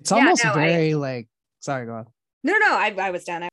It's 0.01 0.13
almost 0.13 0.45
yeah, 0.45 0.51
no, 0.51 0.55
very 0.55 0.93
I, 0.93 0.97
like 0.97 1.29
sorry 1.61 1.87
go 1.87 1.95
on. 1.95 2.07
No 2.45 2.57
no 2.59 2.77
i, 2.77 2.95
I 2.99 3.11
was 3.11 3.25
done. 3.25 3.45
I, 3.45 3.49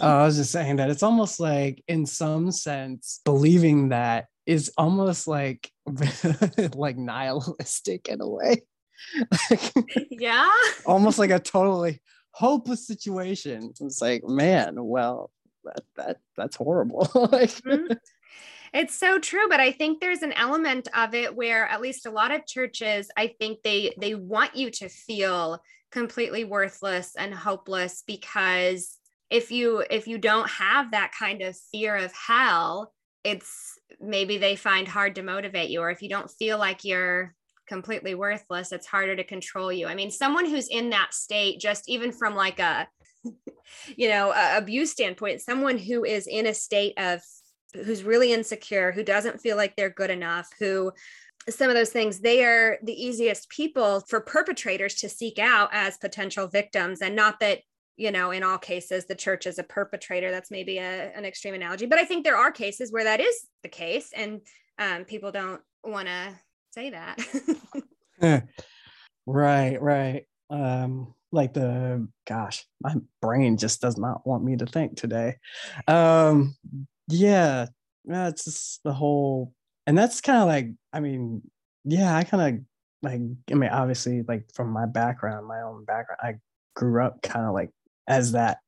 oh, 0.00 0.06
I 0.06 0.24
was 0.24 0.36
just 0.36 0.52
saying 0.52 0.76
that 0.76 0.90
it's 0.90 1.02
almost 1.02 1.40
like 1.40 1.82
in 1.88 2.06
some 2.06 2.52
sense 2.52 3.20
believing 3.24 3.90
that 3.90 4.26
is 4.46 4.72
almost 4.78 5.26
like 5.26 5.70
like 6.74 6.96
nihilistic 6.96 8.08
in 8.08 8.20
a 8.20 8.28
way. 8.28 8.62
Yeah? 10.10 10.52
Almost 10.84 11.18
like 11.18 11.30
a 11.30 11.40
totally 11.40 12.02
hopeless 12.32 12.86
situation. 12.86 13.72
It's 13.80 14.02
like 14.02 14.22
man 14.24 14.74
well 14.76 15.30
that 15.64 15.82
that 15.96 16.16
that's 16.36 16.56
horrible. 16.56 17.08
Like 17.14 17.50
mm-hmm. 17.50 17.94
It's 18.72 18.94
so 18.94 19.18
true, 19.18 19.48
but 19.48 19.60
I 19.60 19.72
think 19.72 20.00
there's 20.00 20.22
an 20.22 20.32
element 20.32 20.88
of 20.96 21.14
it 21.14 21.34
where 21.34 21.66
at 21.66 21.80
least 21.80 22.06
a 22.06 22.10
lot 22.10 22.30
of 22.30 22.46
churches, 22.46 23.10
I 23.16 23.34
think 23.38 23.62
they 23.62 23.94
they 23.98 24.14
want 24.14 24.54
you 24.54 24.70
to 24.72 24.88
feel 24.88 25.60
completely 25.90 26.44
worthless 26.44 27.16
and 27.16 27.34
hopeless 27.34 28.04
because 28.06 28.96
if 29.28 29.50
you 29.50 29.84
if 29.90 30.06
you 30.06 30.18
don't 30.18 30.48
have 30.48 30.92
that 30.92 31.12
kind 31.18 31.42
of 31.42 31.56
fear 31.72 31.96
of 31.96 32.12
hell, 32.12 32.92
it's 33.24 33.78
maybe 34.00 34.38
they 34.38 34.56
find 34.56 34.86
hard 34.86 35.16
to 35.16 35.22
motivate 35.22 35.70
you 35.70 35.80
or 35.80 35.90
if 35.90 36.00
you 36.02 36.08
don't 36.08 36.30
feel 36.30 36.58
like 36.58 36.84
you're 36.84 37.34
completely 37.66 38.14
worthless, 38.14 38.72
it's 38.72 38.86
harder 38.86 39.16
to 39.16 39.24
control 39.24 39.72
you. 39.72 39.86
I 39.86 39.94
mean, 39.94 40.10
someone 40.10 40.46
who's 40.46 40.68
in 40.68 40.90
that 40.90 41.12
state 41.12 41.60
just 41.60 41.88
even 41.88 42.12
from 42.12 42.34
like 42.34 42.58
a 42.60 42.88
you 43.96 44.08
know, 44.08 44.32
abuse 44.56 44.92
standpoint, 44.92 45.40
someone 45.40 45.78
who 45.78 46.04
is 46.04 46.26
in 46.26 46.46
a 46.46 46.54
state 46.54 46.94
of 46.98 47.20
who's 47.74 48.04
really 48.04 48.32
insecure, 48.32 48.92
who 48.92 49.02
doesn't 49.02 49.40
feel 49.40 49.56
like 49.56 49.76
they're 49.76 49.90
good 49.90 50.10
enough, 50.10 50.50
who 50.58 50.92
some 51.48 51.68
of 51.68 51.74
those 51.74 51.90
things, 51.90 52.20
they 52.20 52.44
are 52.44 52.78
the 52.82 52.92
easiest 52.92 53.48
people 53.48 54.00
for 54.08 54.20
perpetrators 54.20 54.94
to 54.96 55.08
seek 55.08 55.38
out 55.38 55.70
as 55.72 55.96
potential 55.96 56.46
victims. 56.46 57.00
And 57.00 57.16
not 57.16 57.40
that, 57.40 57.60
you 57.96 58.12
know, 58.12 58.30
in 58.30 58.42
all 58.42 58.58
cases, 58.58 59.06
the 59.06 59.14
church 59.14 59.46
is 59.46 59.58
a 59.58 59.62
perpetrator. 59.62 60.30
That's 60.30 60.50
maybe 60.50 60.78
a, 60.78 61.12
an 61.16 61.24
extreme 61.24 61.54
analogy, 61.54 61.86
but 61.86 61.98
I 61.98 62.04
think 62.04 62.24
there 62.24 62.36
are 62.36 62.50
cases 62.50 62.92
where 62.92 63.04
that 63.04 63.20
is 63.20 63.46
the 63.62 63.68
case. 63.68 64.10
And 64.14 64.42
um, 64.78 65.04
people 65.04 65.32
don't 65.32 65.60
want 65.82 66.08
to 66.08 66.34
say 66.72 66.90
that. 66.90 67.18
right, 69.26 69.80
right. 69.80 70.26
Um, 70.50 71.14
like 71.32 71.54
the 71.54 72.08
gosh, 72.26 72.64
my 72.80 72.94
brain 73.22 73.56
just 73.56 73.80
does 73.80 73.96
not 73.96 74.26
want 74.26 74.44
me 74.44 74.56
to 74.56 74.66
think 74.66 74.96
today. 74.96 75.36
Um, 75.86 76.56
yeah. 77.10 77.66
That's 78.06 78.44
just 78.46 78.82
the 78.82 78.94
whole 78.94 79.52
and 79.86 79.96
that's 79.98 80.20
kind 80.20 80.38
of 80.38 80.46
like 80.46 80.68
i 80.92 81.00
mean 81.00 81.42
yeah 81.84 82.16
i 82.16 82.24
kind 82.24 82.42
of 82.42 82.60
like 83.02 83.20
i 83.50 83.54
mean 83.54 83.70
obviously 83.70 84.22
like 84.28 84.44
from 84.54 84.70
my 84.70 84.86
background 84.86 85.46
my 85.46 85.60
own 85.62 85.84
background 85.84 86.20
i 86.22 86.34
grew 86.76 87.02
up 87.02 87.20
kind 87.22 87.46
of 87.46 87.54
like 87.54 87.70
as 88.08 88.32
that 88.32 88.58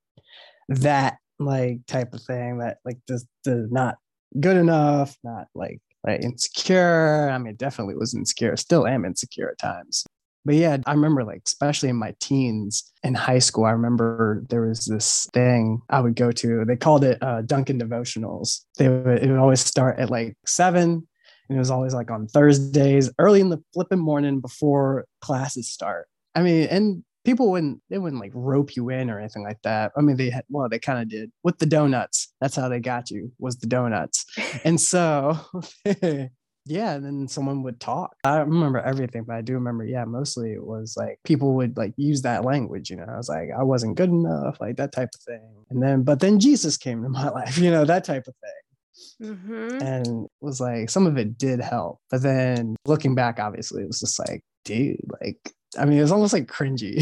that 0.68 1.18
like 1.38 1.78
type 1.87 2.12
of 2.12 2.22
thing 2.22 2.59
that 2.59 2.78
like 2.85 2.98
the 3.09 3.22
the 3.44 3.68
not 3.70 3.96
good 4.40 4.57
enough 4.57 5.16
not 5.22 5.46
like 5.55 5.81
like 6.05 6.20
insecure. 6.20 7.31
I 7.31 7.38
mean 7.38 7.55
definitely 7.55 7.94
was 7.94 8.14
insecure 8.14 8.57
still 8.57 8.87
am 8.87 9.05
insecure 9.05 9.50
at 9.50 9.59
times 9.59 10.05
but 10.44 10.55
yeah, 10.55 10.78
I 10.87 10.92
remember 10.92 11.24
like, 11.24 11.42
especially 11.46 11.88
in 11.88 11.96
my 11.96 12.14
teens 12.20 12.90
in 13.02 13.14
high 13.14 13.38
school, 13.38 13.64
I 13.64 13.70
remember 13.70 14.44
there 14.48 14.62
was 14.62 14.87
this 14.87 15.28
thing 15.33 15.81
I 15.88 16.00
would 16.00 16.16
go 16.16 16.33
to. 16.33 16.64
They 16.64 16.76
called 16.76 17.05
it 17.05 17.18
uh, 17.22 17.42
Dunkin' 17.42 17.78
Devotionals. 17.78 18.61
They 18.78 18.88
would, 18.88 19.22
it 19.22 19.31
would 19.31 19.38
always 19.38 19.61
start 19.61 19.98
at 19.98 20.11
like 20.11 20.37
seven, 20.46 21.07
and 21.48 21.57
it 21.57 21.59
was 21.59 21.70
always 21.70 21.94
like 21.94 22.11
on 22.11 22.26
Thursdays, 22.26 23.11
early 23.18 23.40
in 23.40 23.50
the 23.50 23.62
flipping 23.72 24.00
morning 24.00 24.40
before 24.40 25.07
classes 25.20 25.70
start. 25.70 26.09
I 26.35 26.42
mean, 26.42 26.66
and 26.68 27.05
people 27.24 27.50
wouldn't 27.50 27.81
they 27.88 27.98
wouldn't 27.98 28.20
like 28.20 28.33
rope 28.35 28.74
you 28.74 28.88
in 28.88 29.11
or 29.11 29.18
anything 29.18 29.44
like 29.44 29.61
that. 29.62 29.92
I 29.96 30.00
mean, 30.00 30.16
they 30.16 30.31
had 30.31 30.44
well, 30.48 30.68
they 30.68 30.78
kind 30.78 31.00
of 31.00 31.09
did 31.09 31.31
with 31.42 31.59
the 31.59 31.66
donuts. 31.66 32.33
That's 32.40 32.57
how 32.57 32.68
they 32.68 32.81
got 32.81 33.11
you 33.11 33.33
was 33.38 33.59
the 33.59 33.66
donuts. 33.66 34.24
and 34.64 34.81
so 34.81 35.38
yeah, 36.64 36.92
and 36.92 37.05
then 37.05 37.29
someone 37.29 37.62
would 37.64 37.81
talk. 37.81 38.16
I 38.25 38.37
don't 38.37 38.51
remember 38.51 38.79
everything, 38.79 39.25
but 39.25 39.35
I 39.35 39.40
do 39.40 39.55
remember, 39.55 39.85
yeah, 39.85 40.05
mostly 40.05 40.53
it 40.53 40.64
was 40.64 40.96
like 40.96 41.18
people 41.25 41.55
would 41.55 41.77
like 41.77 41.92
use 41.96 42.22
that 42.22 42.44
language, 42.44 42.88
you 42.88 42.96
know. 42.96 43.07
I 43.09 43.16
was 43.16 43.29
like, 43.29 43.48
I 43.57 43.64
wasn't 43.64 43.96
good 43.96 44.11
enough, 44.11 44.61
like 44.61 44.77
that 44.77 44.92
type 44.92 45.11
of 45.14 45.20
thing. 45.22 45.64
And 45.70 45.83
then, 45.83 46.03
but 46.03 46.20
then 46.20 46.38
Jesus 46.38 46.77
came 46.77 47.03
to 47.03 47.09
my 47.09 47.29
life, 47.31 47.59
you 47.59 47.70
know, 47.70 47.85
that 47.85 48.05
type 48.05 48.27
of 48.29 48.35
thing. 48.37 49.31
Mm-hmm. 49.31 49.83
And 49.83 50.25
it 50.25 50.31
was 50.40 50.61
like 50.61 50.88
some 50.88 51.07
of 51.07 51.18
it 51.18 51.37
did 51.37 51.61
help. 51.61 51.98
But 52.11 52.22
then 52.22 52.77
looking 52.85 53.14
back, 53.14 53.40
obviously, 53.40 53.83
it 53.83 53.88
was 53.88 54.01
just 54.01 54.18
like, 54.20 54.44
dude, 54.64 54.98
like, 55.20 55.38
I 55.77 55.85
mean, 55.85 55.98
it 55.98 56.03
was 56.03 56.12
almost 56.12 56.33
like 56.33 56.46
cringy 56.46 57.01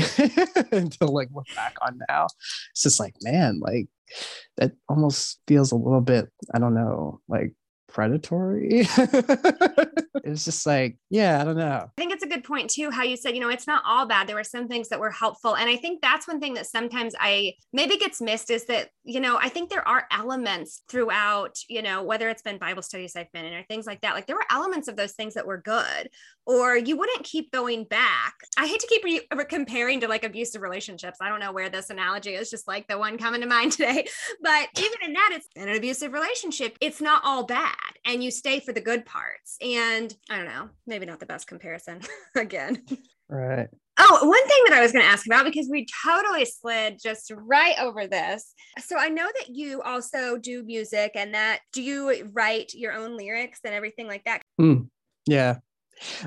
to 0.98 1.06
like 1.06 1.28
look 1.34 1.46
back 1.54 1.76
on 1.82 1.98
now. 2.08 2.26
It's 2.70 2.82
just 2.82 3.00
like, 3.00 3.14
man, 3.22 3.60
like 3.60 3.88
that 4.56 4.72
almost 4.88 5.40
feels 5.46 5.72
a 5.72 5.76
little 5.76 6.00
bit, 6.00 6.28
I 6.54 6.58
don't 6.58 6.74
know, 6.74 7.20
like 7.28 7.52
predatory. 7.92 8.86
it's 10.24 10.44
just 10.44 10.66
like, 10.66 10.96
yeah, 11.10 11.40
I 11.40 11.44
don't 11.44 11.56
know. 11.56 11.86
I 11.86 12.00
think 12.00 12.12
it's 12.12 12.24
a 12.24 12.28
good 12.28 12.44
point 12.44 12.70
too, 12.70 12.90
how 12.90 13.02
you 13.02 13.16
said, 13.16 13.34
you 13.34 13.40
know, 13.40 13.48
it's 13.48 13.66
not 13.66 13.82
all 13.86 14.06
bad. 14.06 14.26
There 14.26 14.36
were 14.36 14.44
some 14.44 14.68
things 14.68 14.88
that 14.88 15.00
were 15.00 15.10
helpful. 15.10 15.56
And 15.56 15.68
I 15.68 15.76
think 15.76 16.00
that's 16.00 16.28
one 16.28 16.40
thing 16.40 16.54
that 16.54 16.66
sometimes 16.66 17.14
I 17.18 17.54
maybe 17.72 17.96
gets 17.96 18.20
missed 18.20 18.50
is 18.50 18.66
that, 18.66 18.90
you 19.04 19.20
know, 19.20 19.36
I 19.36 19.48
think 19.48 19.70
there 19.70 19.86
are 19.86 20.06
elements 20.10 20.82
throughout, 20.88 21.56
you 21.68 21.82
know, 21.82 22.02
whether 22.02 22.28
it's 22.28 22.42
been 22.42 22.58
Bible 22.58 22.82
studies 22.82 23.16
I've 23.16 23.32
been 23.32 23.44
in 23.44 23.54
or 23.54 23.64
things 23.64 23.86
like 23.86 24.00
that, 24.02 24.14
like 24.14 24.26
there 24.26 24.36
were 24.36 24.46
elements 24.50 24.88
of 24.88 24.96
those 24.96 25.12
things 25.12 25.34
that 25.34 25.46
were 25.46 25.58
good, 25.58 26.10
or 26.46 26.76
you 26.76 26.96
wouldn't 26.96 27.24
keep 27.24 27.52
going 27.52 27.84
back. 27.84 28.34
I 28.56 28.66
hate 28.66 28.80
to 28.80 28.86
keep 28.86 29.04
re- 29.04 29.44
comparing 29.48 30.00
to 30.00 30.08
like 30.08 30.24
abusive 30.24 30.62
relationships. 30.62 31.18
I 31.20 31.28
don't 31.28 31.40
know 31.40 31.52
where 31.52 31.68
this 31.68 31.90
analogy 31.90 32.34
is 32.34 32.50
just 32.50 32.66
like 32.66 32.86
the 32.88 32.98
one 32.98 33.18
coming 33.18 33.40
to 33.40 33.46
mind 33.46 33.72
today. 33.72 34.06
But 34.42 34.68
even 34.78 34.98
in 35.04 35.12
that, 35.14 35.30
it's 35.32 35.48
an 35.56 35.68
abusive 35.68 36.12
relationship, 36.12 36.76
it's 36.80 37.00
not 37.00 37.22
all 37.24 37.44
bad 37.44 37.74
and 38.04 38.22
you 38.22 38.30
stay 38.30 38.60
for 38.60 38.72
the 38.72 38.80
good 38.80 39.04
parts. 39.06 39.56
And 39.60 40.14
I 40.28 40.36
don't 40.36 40.46
know, 40.46 40.68
maybe 40.86 41.06
not 41.06 41.20
the 41.20 41.26
best 41.26 41.46
comparison 41.46 42.00
again. 42.36 42.84
Right. 43.28 43.68
Oh, 43.98 44.26
one 44.26 44.48
thing 44.48 44.64
that 44.68 44.78
I 44.78 44.80
was 44.80 44.92
going 44.92 45.04
to 45.04 45.10
ask 45.10 45.26
about 45.26 45.44
because 45.44 45.68
we 45.70 45.86
totally 46.04 46.46
slid 46.46 46.98
just 47.02 47.30
right 47.36 47.74
over 47.78 48.06
this. 48.06 48.54
So 48.78 48.96
I 48.98 49.08
know 49.08 49.26
that 49.26 49.54
you 49.54 49.82
also 49.82 50.38
do 50.38 50.62
music 50.62 51.12
and 51.14 51.34
that 51.34 51.60
do 51.72 51.82
you 51.82 52.30
write 52.32 52.72
your 52.72 52.92
own 52.92 53.16
lyrics 53.16 53.60
and 53.64 53.74
everything 53.74 54.06
like 54.06 54.24
that? 54.24 54.42
Mm, 54.60 54.88
yeah. 55.26 55.58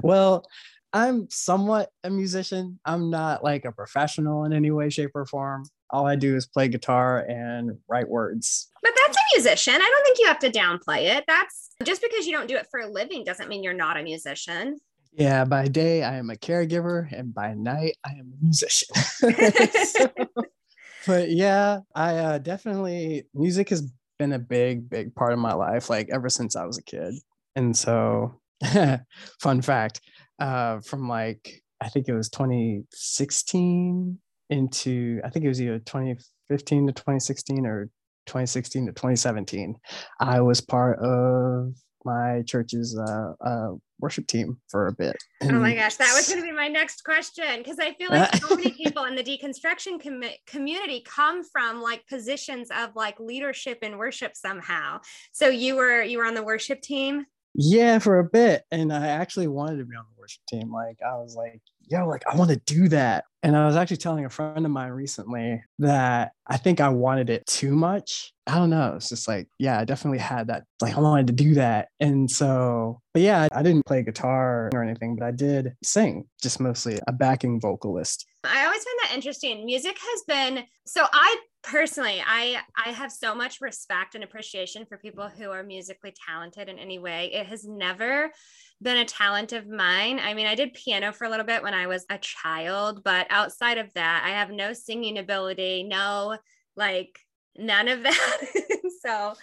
Well, 0.03 0.45
I'm 0.93 1.27
somewhat 1.31 1.89
a 2.03 2.11
musician. 2.11 2.79
I'm 2.85 3.09
not 3.09 3.43
like 3.43 3.65
a 3.65 3.71
professional 3.71 4.45
in 4.45 4.53
any 4.53 4.69
way, 4.69 4.91
shape, 4.91 5.11
or 5.15 5.25
form. 5.25 5.65
All 5.93 6.07
I 6.07 6.15
do 6.15 6.35
is 6.35 6.47
play 6.47 6.67
guitar 6.67 7.19
and 7.19 7.77
write 7.87 8.09
words. 8.09 8.67
But 8.81 8.93
that's 8.97 9.15
a 9.15 9.37
musician. 9.37 9.75
I 9.75 9.77
don't 9.77 10.03
think 10.03 10.17
you 10.19 10.25
have 10.27 10.39
to 10.39 10.51
downplay 10.51 11.15
it. 11.15 11.23
That's 11.27 11.69
just 11.83 12.01
because 12.01 12.25
you 12.25 12.33
don't 12.33 12.47
do 12.47 12.55
it 12.55 12.67
for 12.71 12.79
a 12.79 12.87
living 12.87 13.23
doesn't 13.23 13.47
mean 13.47 13.63
you're 13.63 13.73
not 13.73 13.95
a 13.95 14.03
musician. 14.03 14.79
Yeah, 15.13 15.45
by 15.45 15.67
day 15.67 16.03
I 16.03 16.17
am 16.17 16.31
a 16.31 16.35
caregiver, 16.35 17.07
and 17.15 17.33
by 17.33 17.53
night 17.53 17.95
I 18.03 18.13
am 18.13 18.33
a 18.33 18.43
musician. 18.43 18.95
so, 19.85 20.11
but 21.05 21.29
yeah, 21.29 21.81
I 21.93 22.15
uh, 22.15 22.37
definitely 22.39 23.27
music 23.35 23.69
has 23.69 23.87
been 24.17 24.33
a 24.33 24.39
big, 24.39 24.89
big 24.89 25.13
part 25.13 25.33
of 25.33 25.39
my 25.39 25.53
life, 25.53 25.89
like 25.89 26.09
ever 26.11 26.29
since 26.29 26.55
I 26.55 26.65
was 26.65 26.79
a 26.79 26.83
kid. 26.83 27.13
And 27.55 27.77
so, 27.77 28.41
fun 29.39 29.61
fact, 29.61 30.01
uh, 30.39 30.79
from 30.79 31.07
like 31.07 31.61
I 31.79 31.89
think 31.89 32.07
it 32.07 32.13
was 32.13 32.29
2016 32.29 34.17
into 34.49 35.21
I 35.23 35.29
think 35.29 35.45
it 35.45 35.49
was 35.49 35.61
either 35.61 35.79
2015 35.79 36.87
to 36.87 36.93
2016 36.93 37.65
or 37.65 37.85
2016 38.25 38.87
to 38.87 38.91
2017. 38.91 39.75
I 40.19 40.41
was 40.41 40.61
part 40.61 40.99
of 40.99 41.73
my 42.05 42.43
church's 42.45 42.97
uh, 42.97 43.33
uh, 43.45 43.69
worship 43.99 44.27
team 44.27 44.57
for 44.69 44.87
a 44.87 44.93
bit. 44.93 45.15
And 45.41 45.55
oh 45.55 45.59
my 45.59 45.75
gosh, 45.75 45.95
that 45.95 46.13
was 46.15 46.27
going 46.27 46.41
to 46.41 46.45
be 46.45 46.51
my 46.51 46.67
next 46.67 47.03
question 47.03 47.57
because 47.57 47.79
I 47.79 47.93
feel 47.93 48.09
like 48.09 48.35
so 48.35 48.55
many 48.55 48.71
people 48.83 49.05
in 49.05 49.15
the 49.15 49.23
deconstruction 49.23 50.01
com- 50.01 50.23
community 50.45 51.03
come 51.05 51.43
from 51.43 51.81
like 51.81 52.05
positions 52.07 52.69
of 52.75 52.95
like 52.95 53.19
leadership 53.19 53.79
and 53.81 53.97
worship 53.97 54.35
somehow. 54.35 54.99
So 55.31 55.47
you 55.47 55.75
were 55.75 56.03
you 56.03 56.17
were 56.17 56.25
on 56.25 56.33
the 56.33 56.43
worship 56.43 56.81
team. 56.81 57.25
Yeah, 57.55 57.99
for 57.99 58.19
a 58.19 58.23
bit. 58.23 58.63
And 58.71 58.91
I 58.91 59.07
actually 59.07 59.47
wanted 59.47 59.77
to 59.77 59.85
be 59.85 59.95
on 59.95 60.05
the 60.09 60.19
worship 60.19 60.41
team. 60.49 60.71
Like 60.71 60.97
I 61.05 61.15
was 61.17 61.35
like, 61.35 61.61
yo, 61.89 62.07
like 62.07 62.23
I 62.31 62.35
want 62.35 62.49
to 62.51 62.57
do 62.65 62.87
that. 62.89 63.25
And 63.41 63.57
I 63.57 63.65
was 63.65 63.75
actually 63.75 63.97
telling 63.97 64.23
a 64.23 64.29
friend 64.29 64.65
of 64.65 64.71
mine 64.71 64.91
recently 64.91 65.61
that 65.79 66.31
I 66.47 66.57
think 66.57 66.79
I 66.79 66.89
wanted 66.89 67.29
it 67.29 67.45
too 67.45 67.75
much. 67.75 68.31
I 68.47 68.55
don't 68.55 68.69
know. 68.69 68.93
It's 68.95 69.09
just 69.09 69.27
like, 69.27 69.47
yeah, 69.59 69.79
I 69.79 69.85
definitely 69.85 70.19
had 70.19 70.47
that. 70.47 70.63
Like 70.81 70.95
I 70.95 71.01
wanted 71.01 71.27
to 71.27 71.33
do 71.33 71.55
that. 71.55 71.89
And 71.99 72.31
so, 72.31 73.01
but 73.13 73.21
yeah, 73.21 73.47
I 73.51 73.61
didn't 73.61 73.85
play 73.85 74.01
guitar 74.01 74.69
or 74.73 74.83
anything, 74.83 75.15
but 75.17 75.25
I 75.25 75.31
did 75.31 75.73
sing, 75.83 76.25
just 76.41 76.61
mostly 76.61 76.99
a 77.07 77.11
backing 77.11 77.59
vocalist. 77.59 78.25
I 78.45 78.65
always 78.65 78.83
find 78.83 78.99
that 79.03 79.15
interesting. 79.15 79.65
Music 79.65 79.97
has 79.99 80.23
been 80.25 80.63
so 80.85 81.05
I 81.11 81.37
personally 81.63 82.21
i 82.27 82.57
i 82.75 82.89
have 82.89 83.09
so 83.09 83.33
much 83.33 83.61
respect 83.61 84.15
and 84.15 84.23
appreciation 84.23 84.85
for 84.85 84.97
people 84.97 85.29
who 85.29 85.49
are 85.49 85.63
musically 85.63 86.13
talented 86.27 86.67
in 86.67 86.77
any 86.77 86.99
way 86.99 87.31
it 87.33 87.45
has 87.45 87.63
never 87.63 88.29
been 88.81 88.97
a 88.97 89.05
talent 89.05 89.53
of 89.53 89.67
mine 89.67 90.19
i 90.19 90.33
mean 90.33 90.45
i 90.45 90.55
did 90.55 90.73
piano 90.73 91.13
for 91.13 91.25
a 91.25 91.29
little 91.29 91.45
bit 91.45 91.63
when 91.63 91.73
i 91.73 91.87
was 91.87 92.05
a 92.09 92.17
child 92.17 93.03
but 93.03 93.27
outside 93.29 93.77
of 93.77 93.93
that 93.93 94.23
i 94.25 94.29
have 94.29 94.49
no 94.49 94.73
singing 94.73 95.17
ability 95.17 95.83
no 95.83 96.37
like 96.75 97.19
none 97.57 97.87
of 97.87 98.03
that 98.03 98.37
so 99.01 99.33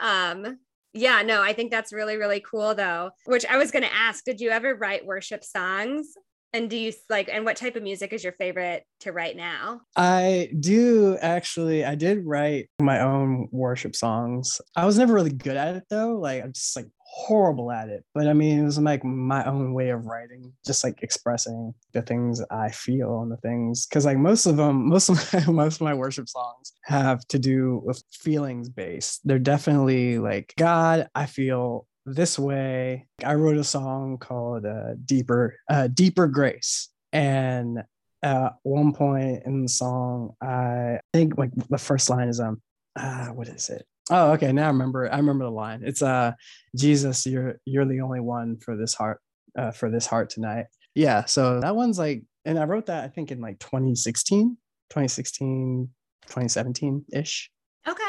um 0.00 0.58
yeah 0.92 1.22
no 1.22 1.42
i 1.42 1.52
think 1.52 1.70
that's 1.70 1.92
really 1.92 2.16
really 2.16 2.40
cool 2.40 2.74
though 2.74 3.10
which 3.26 3.44
i 3.46 3.56
was 3.56 3.70
going 3.70 3.82
to 3.82 3.94
ask 3.94 4.24
did 4.24 4.40
you 4.40 4.50
ever 4.50 4.74
write 4.74 5.04
worship 5.04 5.44
songs 5.44 6.14
and 6.56 6.70
do 6.70 6.76
you 6.78 6.92
like, 7.10 7.28
and 7.30 7.44
what 7.44 7.56
type 7.56 7.76
of 7.76 7.82
music 7.82 8.14
is 8.14 8.24
your 8.24 8.32
favorite 8.32 8.84
to 9.00 9.12
write 9.12 9.36
now? 9.36 9.82
I 9.94 10.48
do 10.58 11.18
actually, 11.20 11.84
I 11.84 11.94
did 11.96 12.24
write 12.24 12.70
my 12.80 13.00
own 13.00 13.48
worship 13.52 13.94
songs. 13.94 14.60
I 14.74 14.86
was 14.86 14.96
never 14.96 15.12
really 15.12 15.32
good 15.32 15.56
at 15.56 15.76
it 15.76 15.84
though. 15.90 16.16
Like, 16.16 16.42
I'm 16.42 16.52
just 16.52 16.74
like 16.74 16.86
horrible 17.16 17.72
at 17.72 17.88
it. 17.88 18.04
But 18.14 18.28
I 18.28 18.34
mean, 18.34 18.60
it 18.60 18.64
was 18.64 18.78
like 18.78 19.02
my 19.02 19.42
own 19.46 19.72
way 19.72 19.88
of 19.88 20.04
writing, 20.04 20.52
just 20.66 20.84
like 20.84 21.02
expressing 21.02 21.72
the 21.92 22.02
things 22.02 22.42
I 22.50 22.70
feel 22.70 23.22
and 23.22 23.32
the 23.32 23.38
things. 23.38 23.86
Cause 23.90 24.04
like 24.04 24.18
most 24.18 24.44
of 24.44 24.58
them, 24.58 24.86
most 24.88 25.08
of 25.08 25.32
my, 25.32 25.52
most 25.52 25.76
of 25.76 25.80
my 25.80 25.94
worship 25.94 26.28
songs 26.28 26.72
have 26.84 27.26
to 27.28 27.38
do 27.38 27.80
with 27.84 28.02
feelings 28.12 28.68
based. 28.68 29.22
They're 29.24 29.38
definitely 29.38 30.18
like, 30.18 30.52
God, 30.58 31.08
I 31.14 31.24
feel 31.24 31.86
this 32.04 32.38
way. 32.38 33.08
I 33.24 33.34
wrote 33.34 33.56
a 33.56 33.64
song 33.64 34.18
called 34.18 34.66
uh, 34.66 34.94
"Deeper 35.04 35.56
uh, 35.68 35.88
Deeper 35.88 36.28
Grace," 36.28 36.90
and 37.12 37.82
at 38.22 38.52
one 38.62 38.92
point 38.92 39.42
in 39.44 39.62
the 39.62 39.68
song, 39.68 40.34
I 40.40 41.00
think 41.12 41.36
like 41.38 41.50
the 41.54 41.78
first 41.78 42.08
line 42.10 42.28
is 42.28 42.40
um, 42.40 42.62
uh, 42.94 43.28
what 43.28 43.48
is 43.48 43.70
it? 43.70 43.86
Oh, 44.10 44.32
okay. 44.32 44.52
Now 44.52 44.64
I 44.64 44.68
remember. 44.68 45.12
I 45.12 45.16
remember 45.16 45.44
the 45.44 45.50
line. 45.50 45.82
It's 45.84 46.02
uh, 46.02 46.32
Jesus, 46.76 47.26
you're 47.26 47.56
you're 47.64 47.84
the 47.84 48.00
only 48.00 48.20
one 48.20 48.58
for 48.58 48.76
this 48.76 48.94
heart, 48.94 49.20
uh, 49.58 49.72
for 49.72 49.90
this 49.90 50.06
heart 50.06 50.30
tonight. 50.30 50.66
Yeah. 50.94 51.24
So 51.24 51.60
that 51.60 51.74
one's 51.74 51.98
like, 51.98 52.22
and 52.44 52.58
I 52.58 52.64
wrote 52.64 52.86
that 52.86 53.04
I 53.04 53.08
think 53.08 53.32
in 53.32 53.40
like 53.40 53.58
2016, 53.58 54.56
2016, 54.90 55.88
2017 56.26 57.04
ish. 57.12 57.50
Okay. 57.88 58.02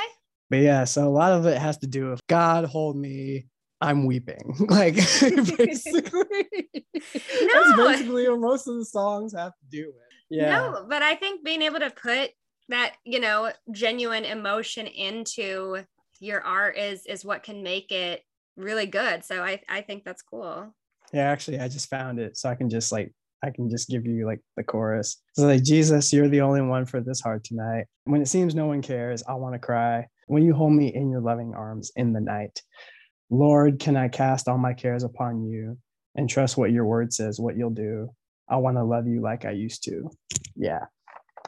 But 0.49 0.59
yeah, 0.59 0.85
so 0.85 1.07
a 1.07 1.09
lot 1.09 1.33
of 1.33 1.45
it 1.45 1.57
has 1.57 1.77
to 1.79 1.87
do 1.87 2.09
with 2.09 2.25
God 2.27 2.65
hold 2.65 2.95
me, 2.95 3.47
I'm 3.81 4.05
weeping. 4.05 4.55
Like 4.69 4.95
basically, 4.95 6.23
no. 6.93 7.53
that's 7.53 7.75
basically 7.77 8.29
what 8.29 8.39
most 8.39 8.67
of 8.67 8.75
the 8.77 8.85
songs 8.85 9.33
have 9.33 9.51
to 9.51 9.65
do 9.69 9.87
with. 9.87 10.03
Yeah. 10.29 10.57
No, 10.57 10.85
but 10.87 11.01
I 11.01 11.15
think 11.15 11.43
being 11.43 11.61
able 11.61 11.79
to 11.79 11.89
put 11.89 12.31
that, 12.69 12.95
you 13.05 13.19
know, 13.19 13.51
genuine 13.71 14.25
emotion 14.25 14.87
into 14.87 15.83
your 16.19 16.41
art 16.41 16.77
is 16.77 17.05
is 17.05 17.23
what 17.23 17.43
can 17.43 17.63
make 17.63 17.91
it 17.91 18.23
really 18.55 18.85
good. 18.87 19.23
So 19.23 19.43
I 19.43 19.61
I 19.69 19.81
think 19.81 20.03
that's 20.03 20.21
cool. 20.21 20.73
Yeah, 21.13 21.29
actually 21.29 21.59
I 21.59 21.67
just 21.67 21.89
found 21.89 22.19
it. 22.19 22.37
So 22.37 22.49
I 22.49 22.55
can 22.55 22.69
just 22.69 22.91
like 22.91 23.13
I 23.43 23.51
can 23.51 23.69
just 23.69 23.87
give 23.89 24.05
you 24.05 24.25
like 24.25 24.39
the 24.55 24.63
chorus. 24.63 25.21
So 25.33 25.45
like 25.45 25.63
Jesus, 25.63 26.11
you're 26.11 26.27
the 26.27 26.41
only 26.41 26.61
one 26.61 26.85
for 26.85 27.01
this 27.01 27.21
heart 27.21 27.43
tonight. 27.43 27.85
When 28.05 28.21
it 28.21 28.27
seems 28.27 28.55
no 28.55 28.65
one 28.65 28.81
cares, 28.81 29.23
I 29.27 29.35
want 29.35 29.53
to 29.53 29.59
cry. 29.59 30.07
When 30.27 30.43
you 30.43 30.53
hold 30.53 30.73
me 30.73 30.93
in 30.93 31.11
your 31.11 31.21
loving 31.21 31.53
arms 31.53 31.91
in 31.95 32.13
the 32.13 32.21
night. 32.21 32.61
Lord, 33.29 33.79
can 33.79 33.97
I 33.97 34.07
cast 34.07 34.47
all 34.47 34.57
my 34.57 34.73
cares 34.73 35.03
upon 35.03 35.43
you 35.43 35.77
and 36.15 36.29
trust 36.29 36.57
what 36.57 36.71
your 36.71 36.85
word 36.85 37.13
says, 37.13 37.39
what 37.39 37.57
you'll 37.57 37.69
do? 37.69 38.09
I 38.49 38.55
want 38.57 38.77
to 38.77 38.83
love 38.83 39.05
you 39.07 39.21
like 39.21 39.43
I 39.43 39.51
used 39.51 39.83
to. 39.83 40.09
Yeah. 40.55 40.85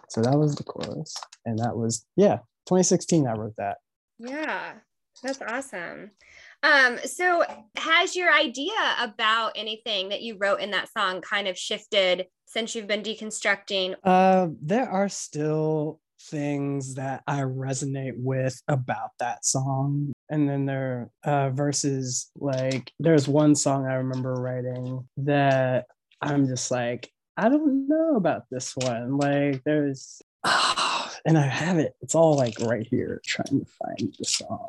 So 0.10 0.22
that 0.22 0.38
was 0.38 0.56
the 0.56 0.64
chorus. 0.64 1.14
And 1.46 1.60
that 1.60 1.76
was, 1.76 2.06
yeah, 2.16 2.38
2016, 2.68 3.28
I 3.28 3.34
wrote 3.34 3.56
that. 3.58 3.78
Yeah, 4.18 4.74
that's 5.24 5.42
awesome. 5.42 6.12
Um, 6.62 7.00
so 7.06 7.44
has 7.78 8.16
your 8.16 8.34
idea 8.34 8.74
about 9.00 9.54
anything 9.56 10.10
that 10.10 10.22
you 10.22 10.38
wrote 10.38 10.60
in 10.60 10.72
that 10.72 10.92
song 10.92 11.22
kind 11.22 11.48
of 11.48 11.58
shifted 11.58 12.28
since 12.46 12.76
you've 12.76 12.88
been 12.88 13.04
deconstructing? 13.04 13.96
Uh, 14.04 14.50
there 14.62 14.90
are 14.90 15.10
still 15.10 16.00
things 16.22 16.96
that 16.96 17.24
I 17.28 17.42
resonate 17.42 18.16
with 18.18 18.62
about 18.68 19.12
that 19.20 19.46
song. 19.46 20.12
And 20.30 20.50
then 20.50 20.66
there 20.66 21.10
are 21.26 21.48
uh, 21.48 21.50
verses 21.52 22.30
like 22.36 22.92
there's 23.00 23.28
one 23.28 23.56
song 23.56 23.86
I 23.86 23.96
remember 23.96 24.34
writing 24.34 25.08
that 25.18 25.86
I'm 26.22 26.48
just 26.48 26.72
like, 26.72 27.10
I 27.40 27.48
don't 27.48 27.88
know 27.88 28.18
about 28.18 28.44
this 28.52 28.76
one. 28.76 29.18
Like 29.18 29.64
there's, 29.64 30.22
and 31.26 31.38
I 31.38 31.48
have 31.48 31.78
it. 31.80 31.94
It's 32.02 32.14
all 32.14 32.36
like 32.36 32.60
right 32.60 32.86
here, 32.86 33.22
trying 33.26 33.62
to 33.62 33.66
find 33.66 34.14
the 34.20 34.26
song. 34.26 34.68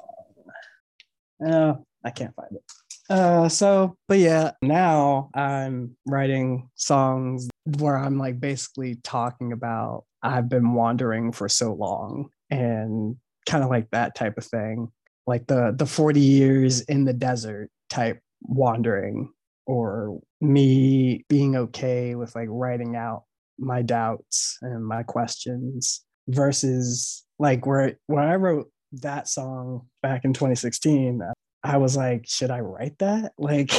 Oh, 1.44 1.85
I 2.04 2.11
can't 2.11 2.35
find 2.37 2.52
it. 2.52 2.62
Uh, 3.09 3.48
so, 3.48 3.96
but 4.06 4.20
yeah, 4.20 4.52
now 4.62 5.30
I'm 5.35 5.96
writing 6.06 6.70
songs 6.76 7.48
where 7.78 7.96
I'm 7.96 8.18
like 8.18 8.38
basically 8.38 9.00
talking 9.02 9.52
about 9.52 10.04
I've 10.22 10.48
been 10.48 10.72
wandering 10.72 11.33
for 11.33 11.48
so 11.48 11.72
long 11.72 12.30
and 12.50 13.16
kind 13.46 13.64
of 13.64 13.70
like 13.70 13.90
that 13.90 14.14
type 14.14 14.38
of 14.38 14.44
thing, 14.44 14.92
like 15.26 15.48
the 15.48 15.74
the 15.76 15.87
40 15.87 16.20
years 16.20 16.83
in 16.83 17.04
the 17.04 17.12
desert 17.12 17.68
type 17.88 18.20
wandering 18.42 19.33
or 19.66 20.20
me 20.40 21.25
being 21.29 21.57
okay 21.57 22.14
with 22.14 22.35
like 22.35 22.49
writing 22.51 22.96
out 22.96 23.25
my 23.59 23.83
doubts 23.83 24.59
and 24.62 24.85
my 24.85 25.03
questions 25.03 26.05
versus 26.29 27.25
like 27.38 27.66
where 27.66 27.96
when 28.07 28.25
I 28.25 28.37
wrote 28.37 28.70
that 28.92 29.29
song 29.29 29.87
back 30.03 30.25
in 30.25 30.33
2016 30.33 31.23
I 31.62 31.77
was 31.77 31.96
like, 31.96 32.27
should 32.27 32.51
I 32.51 32.61
write 32.61 32.99
that? 32.99 33.33
Like, 33.38 33.70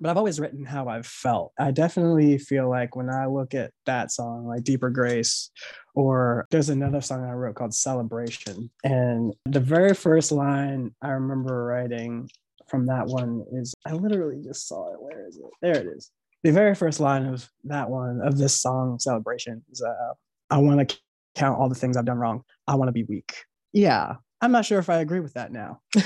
but 0.00 0.10
I've 0.10 0.16
always 0.16 0.40
written 0.40 0.64
how 0.64 0.88
I've 0.88 1.06
felt. 1.06 1.52
I 1.58 1.70
definitely 1.70 2.38
feel 2.38 2.68
like 2.68 2.96
when 2.96 3.10
I 3.10 3.26
look 3.26 3.54
at 3.54 3.70
that 3.86 4.10
song, 4.10 4.46
like 4.46 4.64
Deeper 4.64 4.90
Grace, 4.90 5.50
or 5.94 6.46
there's 6.50 6.68
another 6.68 7.00
song 7.00 7.24
I 7.24 7.32
wrote 7.32 7.56
called 7.56 7.74
Celebration. 7.74 8.70
And 8.82 9.34
the 9.44 9.60
very 9.60 9.94
first 9.94 10.32
line 10.32 10.94
I 11.02 11.10
remember 11.10 11.64
writing 11.64 12.28
from 12.74 12.86
that 12.86 13.06
one 13.06 13.44
is 13.52 13.74
I 13.86 13.92
literally 13.92 14.42
just 14.42 14.66
saw 14.66 14.92
it. 14.92 15.00
Where 15.00 15.26
is 15.26 15.36
it? 15.36 15.44
There 15.62 15.76
it 15.76 15.86
is. 15.86 16.10
The 16.42 16.52
very 16.52 16.74
first 16.74 17.00
line 17.00 17.24
of 17.26 17.48
that 17.64 17.88
one, 17.88 18.20
of 18.22 18.36
this 18.36 18.60
song, 18.60 18.98
Celebration, 18.98 19.62
is 19.70 19.82
uh, 19.82 20.14
I 20.50 20.58
want 20.58 20.88
to 20.88 20.98
count 21.34 21.58
all 21.58 21.68
the 21.68 21.74
things 21.74 21.96
I've 21.96 22.04
done 22.04 22.18
wrong. 22.18 22.42
I 22.66 22.74
want 22.74 22.88
to 22.88 22.92
be 22.92 23.04
weak. 23.04 23.34
Yeah, 23.72 24.16
I'm 24.40 24.52
not 24.52 24.66
sure 24.66 24.78
if 24.78 24.90
I 24.90 24.98
agree 24.98 25.20
with 25.20 25.34
that 25.34 25.52
now. 25.52 25.80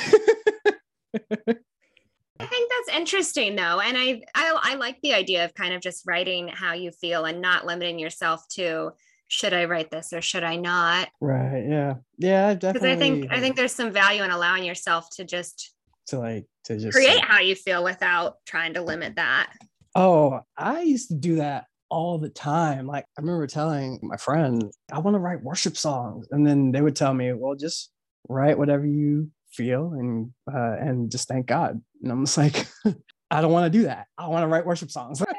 I 2.40 2.46
think 2.46 2.70
that's 2.70 2.96
interesting 2.96 3.56
though. 3.56 3.80
And 3.80 3.96
I, 3.98 4.22
I 4.34 4.58
I 4.62 4.74
like 4.76 5.00
the 5.02 5.14
idea 5.14 5.44
of 5.44 5.54
kind 5.54 5.74
of 5.74 5.80
just 5.82 6.06
writing 6.06 6.48
how 6.48 6.74
you 6.74 6.92
feel 6.92 7.24
and 7.24 7.40
not 7.40 7.66
limiting 7.66 7.98
yourself 7.98 8.46
to 8.50 8.92
should 9.26 9.52
I 9.52 9.64
write 9.64 9.90
this 9.90 10.12
or 10.12 10.22
should 10.22 10.44
I 10.44 10.56
not? 10.56 11.08
Right. 11.20 11.64
Yeah. 11.68 11.94
Yeah, 12.16 12.54
definitely. 12.54 12.72
Because 12.72 12.96
I 12.96 12.96
think 12.96 13.32
I 13.32 13.40
think 13.40 13.56
there's 13.56 13.74
some 13.74 13.92
value 13.92 14.22
in 14.22 14.30
allowing 14.30 14.64
yourself 14.64 15.08
to 15.16 15.24
just 15.24 15.74
to 16.08 16.18
like 16.18 16.46
to 16.64 16.78
just 16.78 16.94
create 16.94 17.20
how 17.24 17.40
you 17.40 17.54
feel 17.54 17.84
without 17.84 18.36
trying 18.46 18.74
to 18.74 18.82
limit 18.82 19.16
that. 19.16 19.52
Oh, 19.94 20.40
I 20.56 20.82
used 20.82 21.08
to 21.08 21.14
do 21.14 21.36
that 21.36 21.66
all 21.90 22.18
the 22.18 22.28
time. 22.28 22.86
Like 22.86 23.04
I 23.16 23.20
remember 23.20 23.46
telling 23.46 23.98
my 24.02 24.16
friend, 24.16 24.70
I 24.92 24.98
want 24.98 25.14
to 25.14 25.20
write 25.20 25.42
worship 25.42 25.76
songs. 25.76 26.28
And 26.30 26.46
then 26.46 26.72
they 26.72 26.80
would 26.80 26.96
tell 26.96 27.14
me, 27.14 27.32
well, 27.32 27.54
just 27.54 27.90
write 28.28 28.58
whatever 28.58 28.86
you 28.86 29.30
feel 29.52 29.92
and 29.94 30.30
uh, 30.52 30.76
and 30.78 31.10
just 31.10 31.28
thank 31.28 31.46
God. 31.46 31.80
And 32.02 32.12
I'm 32.12 32.24
just 32.24 32.38
like, 32.38 32.66
I 33.30 33.40
don't 33.40 33.52
want 33.52 33.72
to 33.72 33.78
do 33.78 33.84
that. 33.84 34.06
I 34.16 34.28
want 34.28 34.42
to 34.44 34.48
write 34.48 34.66
worship 34.66 34.90
songs. 34.90 35.22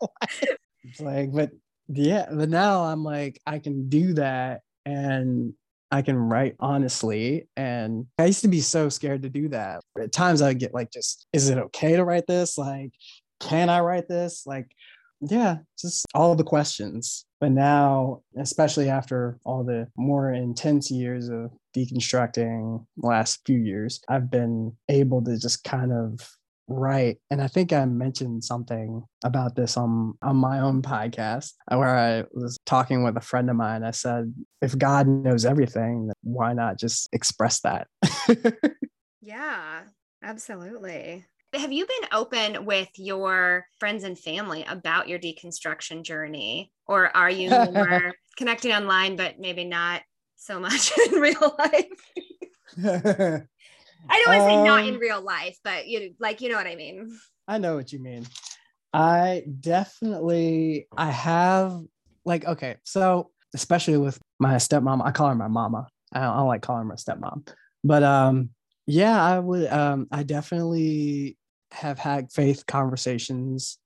it's 0.82 1.00
like, 1.00 1.32
but 1.32 1.50
yeah, 1.88 2.26
but 2.30 2.48
now 2.48 2.84
I'm 2.84 3.04
like, 3.04 3.40
I 3.46 3.58
can 3.58 3.88
do 3.88 4.14
that 4.14 4.60
and 4.84 5.52
I 5.90 6.02
can 6.02 6.16
write 6.16 6.56
honestly. 6.60 7.48
And 7.56 8.06
I 8.18 8.26
used 8.26 8.42
to 8.42 8.48
be 8.48 8.60
so 8.60 8.88
scared 8.88 9.22
to 9.22 9.28
do 9.28 9.48
that. 9.48 9.80
At 10.00 10.12
times 10.12 10.42
I 10.42 10.48
would 10.48 10.58
get 10.58 10.74
like, 10.74 10.90
just, 10.90 11.26
is 11.32 11.48
it 11.48 11.58
okay 11.58 11.96
to 11.96 12.04
write 12.04 12.26
this? 12.26 12.56
Like, 12.56 12.92
can 13.40 13.68
I 13.68 13.80
write 13.80 14.08
this? 14.08 14.46
Like, 14.46 14.70
yeah, 15.20 15.58
just 15.78 16.06
all 16.14 16.34
the 16.34 16.44
questions. 16.44 17.26
But 17.40 17.52
now, 17.52 18.22
especially 18.38 18.88
after 18.88 19.38
all 19.44 19.64
the 19.64 19.88
more 19.96 20.32
intense 20.32 20.90
years 20.90 21.28
of 21.28 21.50
deconstructing 21.76 22.84
last 22.98 23.40
few 23.46 23.58
years, 23.58 24.00
I've 24.08 24.30
been 24.30 24.76
able 24.88 25.22
to 25.24 25.38
just 25.38 25.64
kind 25.64 25.92
of 25.92 26.20
write. 26.70 27.18
And 27.30 27.42
I 27.42 27.48
think 27.48 27.72
I 27.72 27.84
mentioned 27.84 28.44
something 28.44 29.02
about 29.24 29.56
this 29.56 29.76
on, 29.76 30.14
on 30.22 30.36
my 30.36 30.60
own 30.60 30.82
podcast 30.82 31.52
uh, 31.70 31.76
where 31.76 31.96
I 31.96 32.24
was 32.32 32.56
talking 32.64 33.02
with 33.02 33.16
a 33.16 33.20
friend 33.20 33.50
of 33.50 33.56
mine. 33.56 33.82
I 33.82 33.90
said, 33.90 34.32
if 34.62 34.78
God 34.78 35.06
knows 35.06 35.44
everything, 35.44 36.10
why 36.22 36.52
not 36.52 36.78
just 36.78 37.08
express 37.12 37.60
that? 37.60 37.88
yeah, 39.20 39.82
absolutely. 40.22 41.26
Have 41.52 41.72
you 41.72 41.84
been 41.84 42.08
open 42.12 42.64
with 42.64 42.88
your 42.96 43.66
friends 43.80 44.04
and 44.04 44.16
family 44.16 44.64
about 44.68 45.08
your 45.08 45.18
deconstruction 45.18 46.04
journey? 46.04 46.70
Or 46.86 47.14
are 47.16 47.30
you 47.30 47.50
more 47.50 48.14
connecting 48.38 48.72
online, 48.72 49.16
but 49.16 49.40
maybe 49.40 49.64
not 49.64 50.02
so 50.36 50.60
much 50.60 50.92
in 51.12 51.20
real 51.20 51.56
life? 51.58 53.48
I 54.08 54.18
don't 54.18 54.28
want 54.28 54.50
to 54.50 54.56
say 54.56 54.64
not 54.64 54.86
in 54.86 54.94
um, 54.94 55.00
real 55.00 55.20
life, 55.20 55.56
but 55.62 55.86
you 55.86 56.14
like 56.18 56.40
you 56.40 56.48
know 56.48 56.56
what 56.56 56.66
I 56.66 56.76
mean. 56.76 57.18
I 57.46 57.58
know 57.58 57.76
what 57.76 57.92
you 57.92 57.98
mean. 57.98 58.26
I 58.92 59.44
definitely 59.60 60.88
I 60.96 61.10
have 61.10 61.80
like 62.24 62.44
okay, 62.44 62.76
so 62.84 63.30
especially 63.54 63.98
with 63.98 64.18
my 64.38 64.54
stepmom, 64.54 65.04
I 65.04 65.10
call 65.10 65.28
her 65.28 65.34
my 65.34 65.48
mama. 65.48 65.86
I 66.12 66.20
don't, 66.20 66.28
I 66.28 66.36
don't 66.36 66.48
like 66.48 66.62
calling 66.62 66.82
her 66.82 66.88
my 66.88 66.94
stepmom, 66.94 67.48
but 67.84 68.02
um, 68.02 68.50
yeah, 68.86 69.22
I 69.22 69.38
would 69.38 69.70
um, 69.70 70.08
I 70.10 70.22
definitely 70.22 71.36
have 71.72 71.98
had 71.98 72.32
faith 72.32 72.66
conversations 72.66 73.78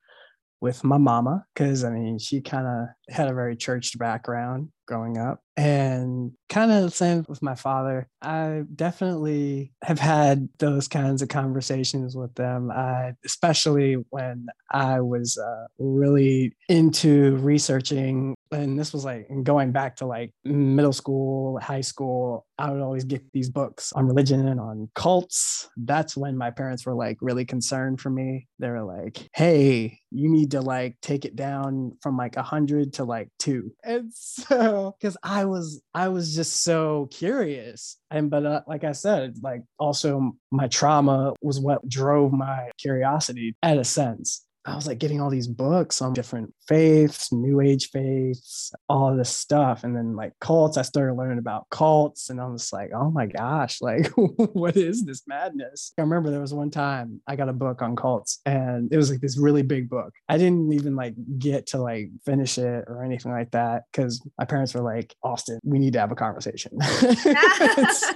with 0.61 0.83
my 0.83 0.97
mama 0.97 1.45
because 1.55 1.85
I 1.85 1.91
mean 1.91 2.19
she 2.19 2.41
kind 2.41 2.67
of 2.67 3.15
had 3.15 3.29
a 3.29 3.35
very 3.35 3.57
church 3.57 3.99
background 3.99 4.71
growing 4.87 5.19
up 5.19 5.41
and 5.57 6.33
kind 6.49 6.73
of 6.73 6.83
the 6.83 6.91
same 6.91 7.25
with 7.29 7.43
my 7.43 7.55
father. 7.55 8.09
I 8.21 8.63
definitely 8.75 9.73
have 9.83 9.99
had 9.99 10.49
those 10.59 10.89
kinds 10.89 11.23
of 11.23 11.29
conversations 11.29 12.17
with 12.17 12.35
them 12.35 12.71
I, 12.71 13.13
especially 13.25 13.95
when 14.11 14.47
i 14.71 15.01
was 15.01 15.39
uh, 15.39 15.67
really 15.79 16.53
into 16.69 17.37
researching 17.37 18.35
and 18.51 18.79
this 18.79 18.93
was 18.93 19.05
like 19.05 19.29
going 19.43 19.73
back 19.73 19.97
to 19.97 20.07
like 20.07 20.33
middle 20.45 20.93
school 20.93 21.59
high 21.61 21.81
school 21.81 22.47
i 22.59 22.71
would 22.71 22.81
always 22.81 23.05
get 23.05 23.23
these 23.33 23.51
books 23.51 23.93
on 23.93 24.07
religion 24.07 24.47
and 24.49 24.61
on 24.61 24.89
cults. 24.95 25.69
That's 25.77 26.17
when 26.17 26.37
my 26.37 26.51
parents 26.51 26.87
were 26.87 26.95
like 26.95 27.19
really 27.21 27.45
concerned 27.45 28.01
for 28.01 28.11
me. 28.11 28.47
They 28.59 28.69
were 28.69 28.85
like 28.85 29.29
hey 29.35 29.99
you 30.11 30.31
need 30.31 30.53
to 30.53 30.61
like 30.61 30.97
take 31.03 31.25
it 31.25 31.35
down 31.35 31.97
from 32.01 32.17
like 32.17 32.37
a 32.37 32.43
hundred 32.43 32.95
to 32.95 33.05
like 33.05 33.29
two. 33.39 33.73
And 33.83 34.13
so 34.15 34.74
because 34.99 35.17
i 35.23 35.45
was 35.45 35.83
i 35.95 36.09
was 36.09 36.35
just 36.35 36.63
so 36.63 37.09
curious. 37.11 37.99
And 38.11 38.31
but 38.31 38.45
uh, 38.47 38.63
like 38.67 38.85
i 38.85 38.93
said 38.93 39.37
like 39.43 39.63
also 39.79 40.33
my 40.51 40.69
trauma 40.69 41.33
was 41.43 41.61
what 41.61 41.87
drove 41.89 42.33
my 42.33 42.71
curiosity 42.79 43.57
at 43.63 43.79
a 43.79 43.85
sense 43.85 44.45
I 44.67 44.75
was 44.75 44.87
like 44.87 44.99
getting 44.99 45.21
all 45.21 45.31
these 45.31 45.47
books 45.47 46.01
on 46.01 46.15
different 46.15 46.55
faiths, 46.67 47.33
new 47.33 47.61
age 47.61 47.91
faiths, 47.91 48.73
all 48.89 49.15
this 49.15 49.29
stuff. 49.29 49.85
And 49.85 49.95
then 49.95 50.17
like 50.17 50.33
cults, 50.41 50.79
I 50.79 50.83
started 50.83 51.15
learning 51.15 51.39
about 51.39 51.69
cults 51.71 52.31
and 52.31 52.41
I 52.41 52.47
was 52.47 52.73
like, 52.73 52.91
oh 52.95 53.11
my 53.11 53.27
gosh, 53.27 53.83
like 53.83 54.09
what 54.17 54.77
is 54.77 55.05
this 55.05 55.23
madness? 55.27 55.93
I 55.99 56.03
remember 56.03 56.31
there 56.31 56.41
was 56.41 56.55
one 56.55 56.71
time 56.71 57.21
I 57.27 57.37
got 57.37 57.51
a 57.51 57.53
book 57.53 57.83
on 57.83 57.95
cults 57.95 58.41
and 58.47 58.91
it 58.93 58.97
was 58.97 59.11
like 59.11 59.21
this 59.21 59.39
really 59.39 59.63
big 59.63 59.91
book. 59.91 60.15
I 60.29 60.39
didn't 60.39 60.73
even 60.73 60.97
like 60.97 61.15
get 61.39 61.67
to 61.69 61.79
like 61.79 62.09
finish 62.25 62.57
it 62.57 62.85
or 62.87 63.05
anything 63.05 63.33
like 63.33 63.51
that 63.51 63.85
because 63.93 64.27
my 64.39 64.47
parents 64.47 64.75
were 64.75 64.83
like, 64.83 65.15
Austin, 65.23 65.61
we 65.63 65.79
need 65.79 65.93
to 65.93 66.01
have 66.01 66.13
a 66.13 66.17
conversation. 66.17 66.81
so, 66.81 68.15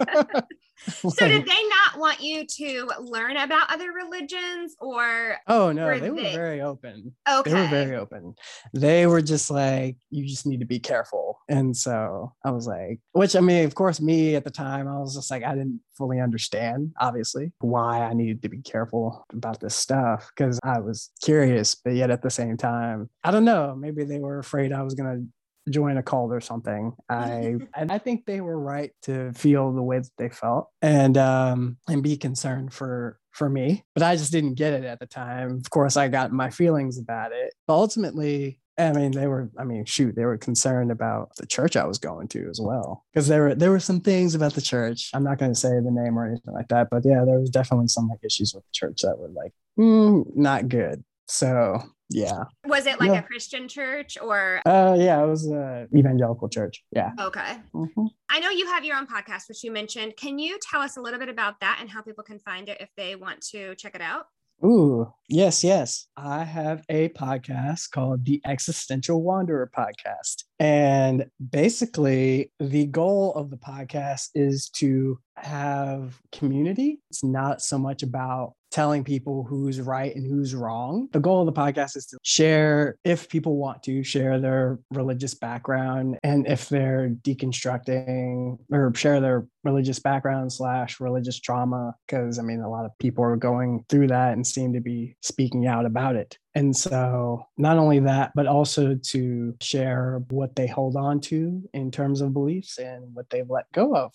so 0.89 1.29
did 1.29 1.47
they 1.47 1.63
not 1.69 1.99
want 1.99 2.21
you 2.21 2.47
to 2.47 2.91
learn 3.01 3.37
about 3.37 3.73
other 3.73 3.93
religions 3.93 4.77
or 4.81 5.37
oh 5.47 5.73
no 5.73 5.87
were 5.87 5.99
they, 5.99 6.11
were 6.11 6.23
very 6.23 6.61
open. 6.61 7.15
Okay 7.29 7.51
they 7.51 7.61
were 7.61 7.69
very 7.69 7.97
open. 7.97 8.35
They 8.73 9.07
were 9.07 9.23
just 9.23 9.51
like 9.51 9.97
you 10.11 10.27
just 10.27 10.47
need 10.47 10.61
to 10.61 10.67
be 10.67 10.79
careful. 10.79 11.39
And 11.49 11.77
so 11.77 12.33
i 12.45 12.51
was 12.51 12.67
like 12.67 13.01
which 13.13 13.37
i 13.37 13.41
mean 13.41 13.65
of 13.65 13.75
course 13.75 14.01
me 14.01 14.35
at 14.35 14.45
the 14.45 14.51
time 14.51 14.89
i 14.89 14.99
was 14.99 15.15
just 15.15 15.31
like 15.31 15.45
i 15.45 15.55
didn't 15.55 15.81
fully 15.97 16.21
understand 16.21 16.93
obviously 17.01 17.53
why 17.61 18.01
i 18.03 18.13
needed 18.15 18.43
to 18.43 18.49
be 18.49 18.61
careful 18.63 19.25
about 19.33 19.61
this 19.61 19.75
stuff 19.75 20.31
because 20.35 20.59
i 20.63 20.79
was 20.79 21.11
curious 21.23 21.75
but 21.75 21.95
yet 21.95 22.11
at 22.11 22.23
the 22.23 22.31
same 22.31 22.57
time 22.57 23.09
i 23.25 23.31
don't 23.31 23.45
know 23.45 23.75
maybe 23.75 24.05
they 24.05 24.19
were 24.19 24.39
afraid 24.39 24.73
i 24.73 24.83
was 24.83 24.95
going 24.95 25.17
to 25.17 25.27
join 25.69 25.97
a 25.97 26.03
cult 26.03 26.33
or 26.33 26.41
something. 26.41 26.93
I 27.09 27.57
and 27.75 27.91
I 27.91 27.99
think 27.99 28.27
they 28.27 28.41
were 28.41 28.59
right 28.59 28.93
to 29.03 29.33
feel 29.33 29.73
the 29.73 29.83
way 29.83 29.99
that 29.99 30.11
they 30.19 30.29
felt 30.29 30.69
and 30.83 31.17
um 31.17 31.79
and 31.89 32.03
be 32.03 32.17
concerned 32.17 32.73
for 32.73 33.19
for 33.33 33.49
me. 33.49 33.85
But 33.95 34.03
I 34.03 34.17
just 34.17 34.33
didn't 34.33 34.55
get 34.55 34.73
it 34.73 34.85
at 34.85 34.99
the 34.99 35.07
time. 35.07 35.57
Of 35.57 35.71
course, 35.71 35.97
I 35.97 36.09
got 36.09 36.33
my 36.33 36.51
feelings 36.51 36.99
about 36.99 37.33
it. 37.33 37.55
But 37.67 37.75
ultimately, 37.75 38.59
I 38.79 38.93
mean, 38.93 39.11
they 39.11 39.27
were, 39.27 39.51
I 39.59 39.65
mean, 39.65 39.85
shoot, 39.85 40.15
they 40.15 40.25
were 40.25 40.39
concerned 40.39 40.93
about 40.93 41.35
the 41.37 41.47
church 41.47 41.77
I 41.77 41.85
was 41.85 41.99
going 41.99 42.29
to 42.29 42.49
as 42.49 42.61
well. 42.61 43.05
Because 43.13 43.27
there 43.27 43.43
were 43.43 43.55
there 43.55 43.71
were 43.71 43.81
some 43.81 44.01
things 44.01 44.35
about 44.35 44.55
the 44.55 44.61
church. 44.61 45.11
I'm 45.15 45.25
not 45.25 45.39
gonna 45.39 45.55
say 45.55 45.71
the 45.71 45.91
name 45.91 46.19
or 46.19 46.27
anything 46.27 46.55
like 46.55 46.69
that, 46.69 46.89
but 46.91 47.03
yeah, 47.05 47.25
there 47.25 47.41
was 47.41 47.51
definitely 47.51 47.89
some 47.89 48.09
like 48.09 48.21
issues 48.23 48.55
with 48.55 48.65
the 48.65 48.73
church 48.73 49.03
that 49.03 49.19
were 49.19 49.29
like 49.29 49.53
mm, 49.79 50.25
not 50.37 50.69
good. 50.69 51.03
So 51.27 51.83
yeah. 52.11 52.45
Was 52.67 52.87
it 52.87 53.01
like 53.01 53.11
yeah. 53.11 53.21
a 53.21 53.23
Christian 53.23 53.69
church 53.69 54.17
or? 54.21 54.61
Uh, 54.67 54.97
yeah, 54.99 55.23
it 55.23 55.27
was 55.27 55.51
a 55.51 55.87
evangelical 55.95 56.49
church. 56.49 56.85
Yeah. 56.91 57.13
Okay. 57.21 57.59
Mm-hmm. 57.75 58.07
I 58.31 58.41
know 58.41 58.51
you 58.51 58.67
have 58.67 58.85
your 58.85 58.97
own 58.97 59.07
podcast, 59.07 59.49
which 59.49 59.63
you 59.65 59.71
mentioned. 59.71 60.17
Can 60.17 60.39
you 60.39 60.59
tell 60.61 60.81
us 60.81 60.97
a 60.97 61.01
little 61.01 61.19
bit 61.19 61.29
about 61.29 61.61
that 61.61 61.79
and 61.81 61.91
how 61.91 62.03
people 62.03 62.25
can 62.25 62.39
find 62.39 62.69
it 62.69 62.79
if 62.81 62.89
they 62.97 63.15
want 63.15 63.41
to 63.53 63.75
check 63.77 63.95
it 63.95 64.01
out? 64.01 64.27
Ooh, 64.65 65.07
yes, 65.29 65.63
yes. 65.63 66.09
I 66.17 66.43
have 66.43 66.85
a 66.89 67.11
podcast 67.11 67.93
called 67.93 68.25
the 68.25 68.41
Existential 68.45 69.23
Wanderer 69.23 69.71
Podcast. 69.73 70.43
And 70.59 71.27
basically, 71.51 72.51
the 72.59 72.87
goal 72.87 73.35
of 73.35 73.51
the 73.51 73.57
podcast 73.57 74.31
is 74.35 74.69
to 74.71 75.21
have 75.37 76.21
community. 76.33 77.01
It's 77.11 77.23
not 77.23 77.63
so 77.63 77.79
much 77.79 78.03
about 78.03 78.55
telling 78.71 79.05
people 79.05 79.45
who's 79.45 79.81
right 79.81 80.15
and 80.15 80.27
who's 80.27 80.55
wrong. 80.55 81.09
The 81.13 81.21
goal 81.21 81.41
of 81.41 81.55
the 81.55 81.61
podcast 81.61 81.97
is 81.97 82.07
to 82.07 82.19
share, 82.23 82.97
if 83.05 83.29
people 83.29 83.57
want 83.57 83.83
to, 83.85 84.03
share 84.03 84.41
their 84.41 84.79
religious 84.91 85.35
background 85.35 86.19
and 86.23 86.47
if 86.47 86.69
they're 86.69 87.11
deconstructing 87.23 88.59
or 88.71 88.93
share 88.95 89.21
their 89.21 89.47
religious 89.65 89.99
background 89.99 90.53
slash 90.53 91.01
religious 91.01 91.41
trauma. 91.41 91.95
Because 92.07 92.39
I 92.39 92.43
mean, 92.43 92.61
a 92.61 92.71
lot 92.71 92.85
of 92.85 92.91
people 92.99 93.25
are 93.25 93.37
going 93.37 93.85
through 93.89 94.09
that 94.09 94.33
and 94.33 94.47
seem 94.47 94.73
to 94.75 94.81
be 94.81 95.17
speaking 95.23 95.67
out 95.67 95.87
about 95.87 96.17
it. 96.17 96.39
And 96.55 96.77
so, 96.77 97.47
not 97.57 97.79
only 97.79 98.01
that, 98.01 98.33
but 98.35 98.47
also 98.47 98.97
to 98.97 99.55
share 99.61 100.23
what 100.31 100.57
they 100.57 100.67
hold 100.67 100.97
on 100.97 101.21
to 101.23 101.63
in 101.73 101.91
terms 101.91 102.21
of 102.21 102.33
beliefs 102.33 102.79
and 102.79 103.15
what 103.15 103.31
they've 103.31 103.49
let 103.49 103.71
go 103.73 103.95
of. 103.95 104.13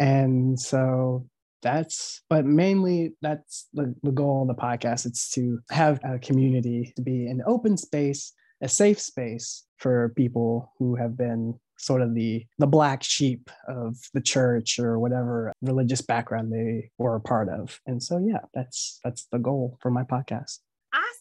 And 0.00 0.58
so 0.58 1.28
that's 1.64 2.22
but 2.28 2.44
mainly 2.44 3.14
that's 3.22 3.68
the, 3.72 3.92
the 4.04 4.12
goal 4.12 4.42
of 4.42 4.48
the 4.48 4.62
podcast 4.62 5.06
it's 5.06 5.30
to 5.30 5.58
have 5.70 5.98
a 6.04 6.18
community 6.18 6.92
to 6.94 7.02
be 7.02 7.26
an 7.26 7.42
open 7.46 7.76
space 7.76 8.32
a 8.62 8.68
safe 8.68 9.00
space 9.00 9.64
for 9.78 10.12
people 10.16 10.72
who 10.78 10.94
have 10.94 11.16
been 11.16 11.58
sort 11.78 12.02
of 12.02 12.14
the 12.14 12.44
the 12.58 12.66
black 12.66 13.02
sheep 13.02 13.50
of 13.66 13.96
the 14.12 14.20
church 14.20 14.78
or 14.78 14.98
whatever 14.98 15.52
religious 15.62 16.02
background 16.02 16.52
they 16.52 16.88
were 16.98 17.16
a 17.16 17.20
part 17.20 17.48
of 17.48 17.80
and 17.86 18.00
so 18.00 18.18
yeah 18.18 18.40
that's 18.52 19.00
that's 19.02 19.26
the 19.32 19.38
goal 19.38 19.76
for 19.80 19.90
my 19.90 20.04
podcast 20.04 20.58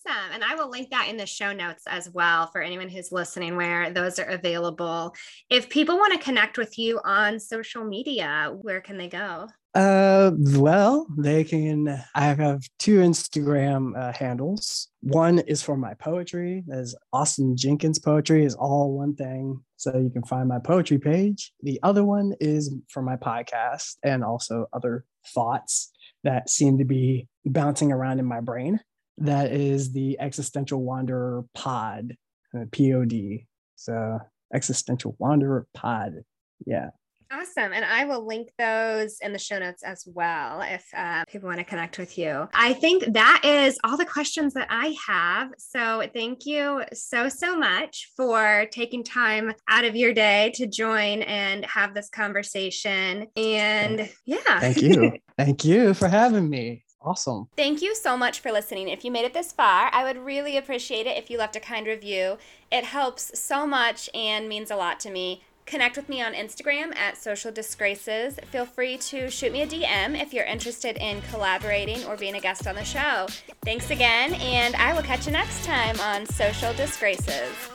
Awesome. 0.05 0.33
And 0.33 0.43
I 0.43 0.53
will 0.53 0.69
link 0.69 0.91
that 0.91 1.07
in 1.09 1.17
the 1.17 1.25
show 1.25 1.51
notes 1.51 1.83
as 1.87 2.07
well 2.07 2.45
for 2.47 2.61
anyone 2.61 2.89
who's 2.89 3.11
listening 3.11 3.55
where 3.55 3.89
those 3.89 4.19
are 4.19 4.25
available. 4.25 5.15
If 5.49 5.67
people 5.67 5.97
want 5.97 6.13
to 6.13 6.23
connect 6.23 6.59
with 6.59 6.77
you 6.77 6.99
on 7.03 7.39
social 7.39 7.83
media, 7.83 8.53
where 8.61 8.81
can 8.81 8.97
they 8.97 9.07
go? 9.07 9.47
Uh, 9.75 10.31
well, 10.37 11.07
they 11.17 11.43
can. 11.43 11.99
I 12.13 12.25
have 12.25 12.61
two 12.77 12.99
Instagram 12.99 13.97
uh, 13.97 14.13
handles. 14.13 14.89
One 15.01 15.39
is 15.39 15.63
for 15.63 15.75
my 15.75 15.95
poetry. 15.95 16.63
As 16.71 16.95
Austin 17.11 17.57
Jenkins 17.57 17.97
poetry 17.97 18.45
is 18.45 18.53
all 18.53 18.95
one 18.95 19.15
thing, 19.15 19.59
so 19.77 19.97
you 19.97 20.11
can 20.11 20.23
find 20.25 20.47
my 20.47 20.59
poetry 20.59 20.99
page. 20.99 21.51
The 21.63 21.79
other 21.81 22.03
one 22.03 22.33
is 22.39 22.75
for 22.89 23.01
my 23.01 23.15
podcast 23.15 23.95
and 24.03 24.23
also 24.23 24.67
other 24.73 25.05
thoughts 25.33 25.91
that 26.23 26.49
seem 26.51 26.77
to 26.77 26.85
be 26.85 27.27
bouncing 27.43 27.91
around 27.91 28.19
in 28.19 28.25
my 28.25 28.41
brain. 28.41 28.79
That 29.17 29.51
is 29.51 29.91
the 29.91 30.19
Existential 30.19 30.83
Wanderer 30.83 31.45
Pod, 31.55 32.15
uh, 32.55 32.65
P 32.71 32.93
O 32.93 33.05
D. 33.05 33.47
So 33.75 34.19
Existential 34.53 35.15
Wanderer 35.17 35.65
Pod. 35.73 36.23
Yeah. 36.67 36.91
Awesome. 37.33 37.73
And 37.73 37.83
I 37.83 38.05
will 38.05 38.25
link 38.25 38.49
those 38.59 39.17
in 39.21 39.33
the 39.33 39.39
show 39.39 39.57
notes 39.57 39.81
as 39.81 40.07
well 40.07 40.61
if 40.61 40.85
uh, 40.95 41.25
people 41.25 41.47
want 41.47 41.59
to 41.59 41.63
connect 41.63 41.97
with 41.97 42.17
you. 42.17 42.47
I 42.53 42.73
think 42.73 43.05
that 43.13 43.41
is 43.43 43.79
all 43.83 43.97
the 43.97 44.05
questions 44.05 44.53
that 44.53 44.67
I 44.69 44.95
have. 45.07 45.49
So 45.57 46.03
thank 46.13 46.45
you 46.45 46.83
so, 46.93 47.29
so 47.29 47.57
much 47.57 48.11
for 48.15 48.67
taking 48.71 49.03
time 49.03 49.53
out 49.67 49.83
of 49.83 49.95
your 49.95 50.13
day 50.13 50.51
to 50.55 50.67
join 50.67 51.23
and 51.23 51.65
have 51.65 51.95
this 51.95 52.09
conversation. 52.09 53.27
And 53.35 54.09
yeah. 54.25 54.59
Thank 54.59 54.81
you. 54.81 55.13
thank 55.37 55.65
you 55.65 55.95
for 55.95 56.07
having 56.07 56.49
me. 56.49 56.83
Awesome. 57.01 57.47
Thank 57.57 57.81
you 57.81 57.95
so 57.95 58.15
much 58.15 58.39
for 58.39 58.51
listening. 58.51 58.87
If 58.87 59.03
you 59.03 59.11
made 59.11 59.25
it 59.25 59.33
this 59.33 59.51
far, 59.51 59.89
I 59.91 60.03
would 60.03 60.17
really 60.17 60.55
appreciate 60.55 61.05
it 61.05 61.17
if 61.17 61.29
you 61.29 61.37
left 61.37 61.55
a 61.55 61.59
kind 61.59 61.85
review. 61.85 62.37
It 62.71 62.85
helps 62.85 63.37
so 63.37 63.67
much 63.67 64.09
and 64.13 64.47
means 64.47 64.71
a 64.71 64.75
lot 64.75 64.99
to 65.01 65.11
me. 65.11 65.43
Connect 65.65 65.95
with 65.95 66.09
me 66.09 66.21
on 66.21 66.33
Instagram 66.33 66.95
at 66.95 67.17
Social 67.17 67.51
Disgraces. 67.51 68.35
Feel 68.51 68.65
free 68.65 68.97
to 68.97 69.29
shoot 69.29 69.51
me 69.51 69.61
a 69.61 69.67
DM 69.67 70.19
if 70.21 70.33
you're 70.33 70.45
interested 70.45 70.97
in 70.97 71.21
collaborating 71.31 72.03
or 72.05 72.17
being 72.17 72.35
a 72.35 72.39
guest 72.39 72.67
on 72.67 72.75
the 72.75 72.83
show. 72.83 73.27
Thanks 73.63 73.89
again, 73.89 74.33
and 74.35 74.75
I 74.75 74.93
will 74.93 75.03
catch 75.03 75.25
you 75.25 75.31
next 75.31 75.65
time 75.65 75.99
on 75.99 76.25
Social 76.25 76.73
Disgraces. 76.73 77.72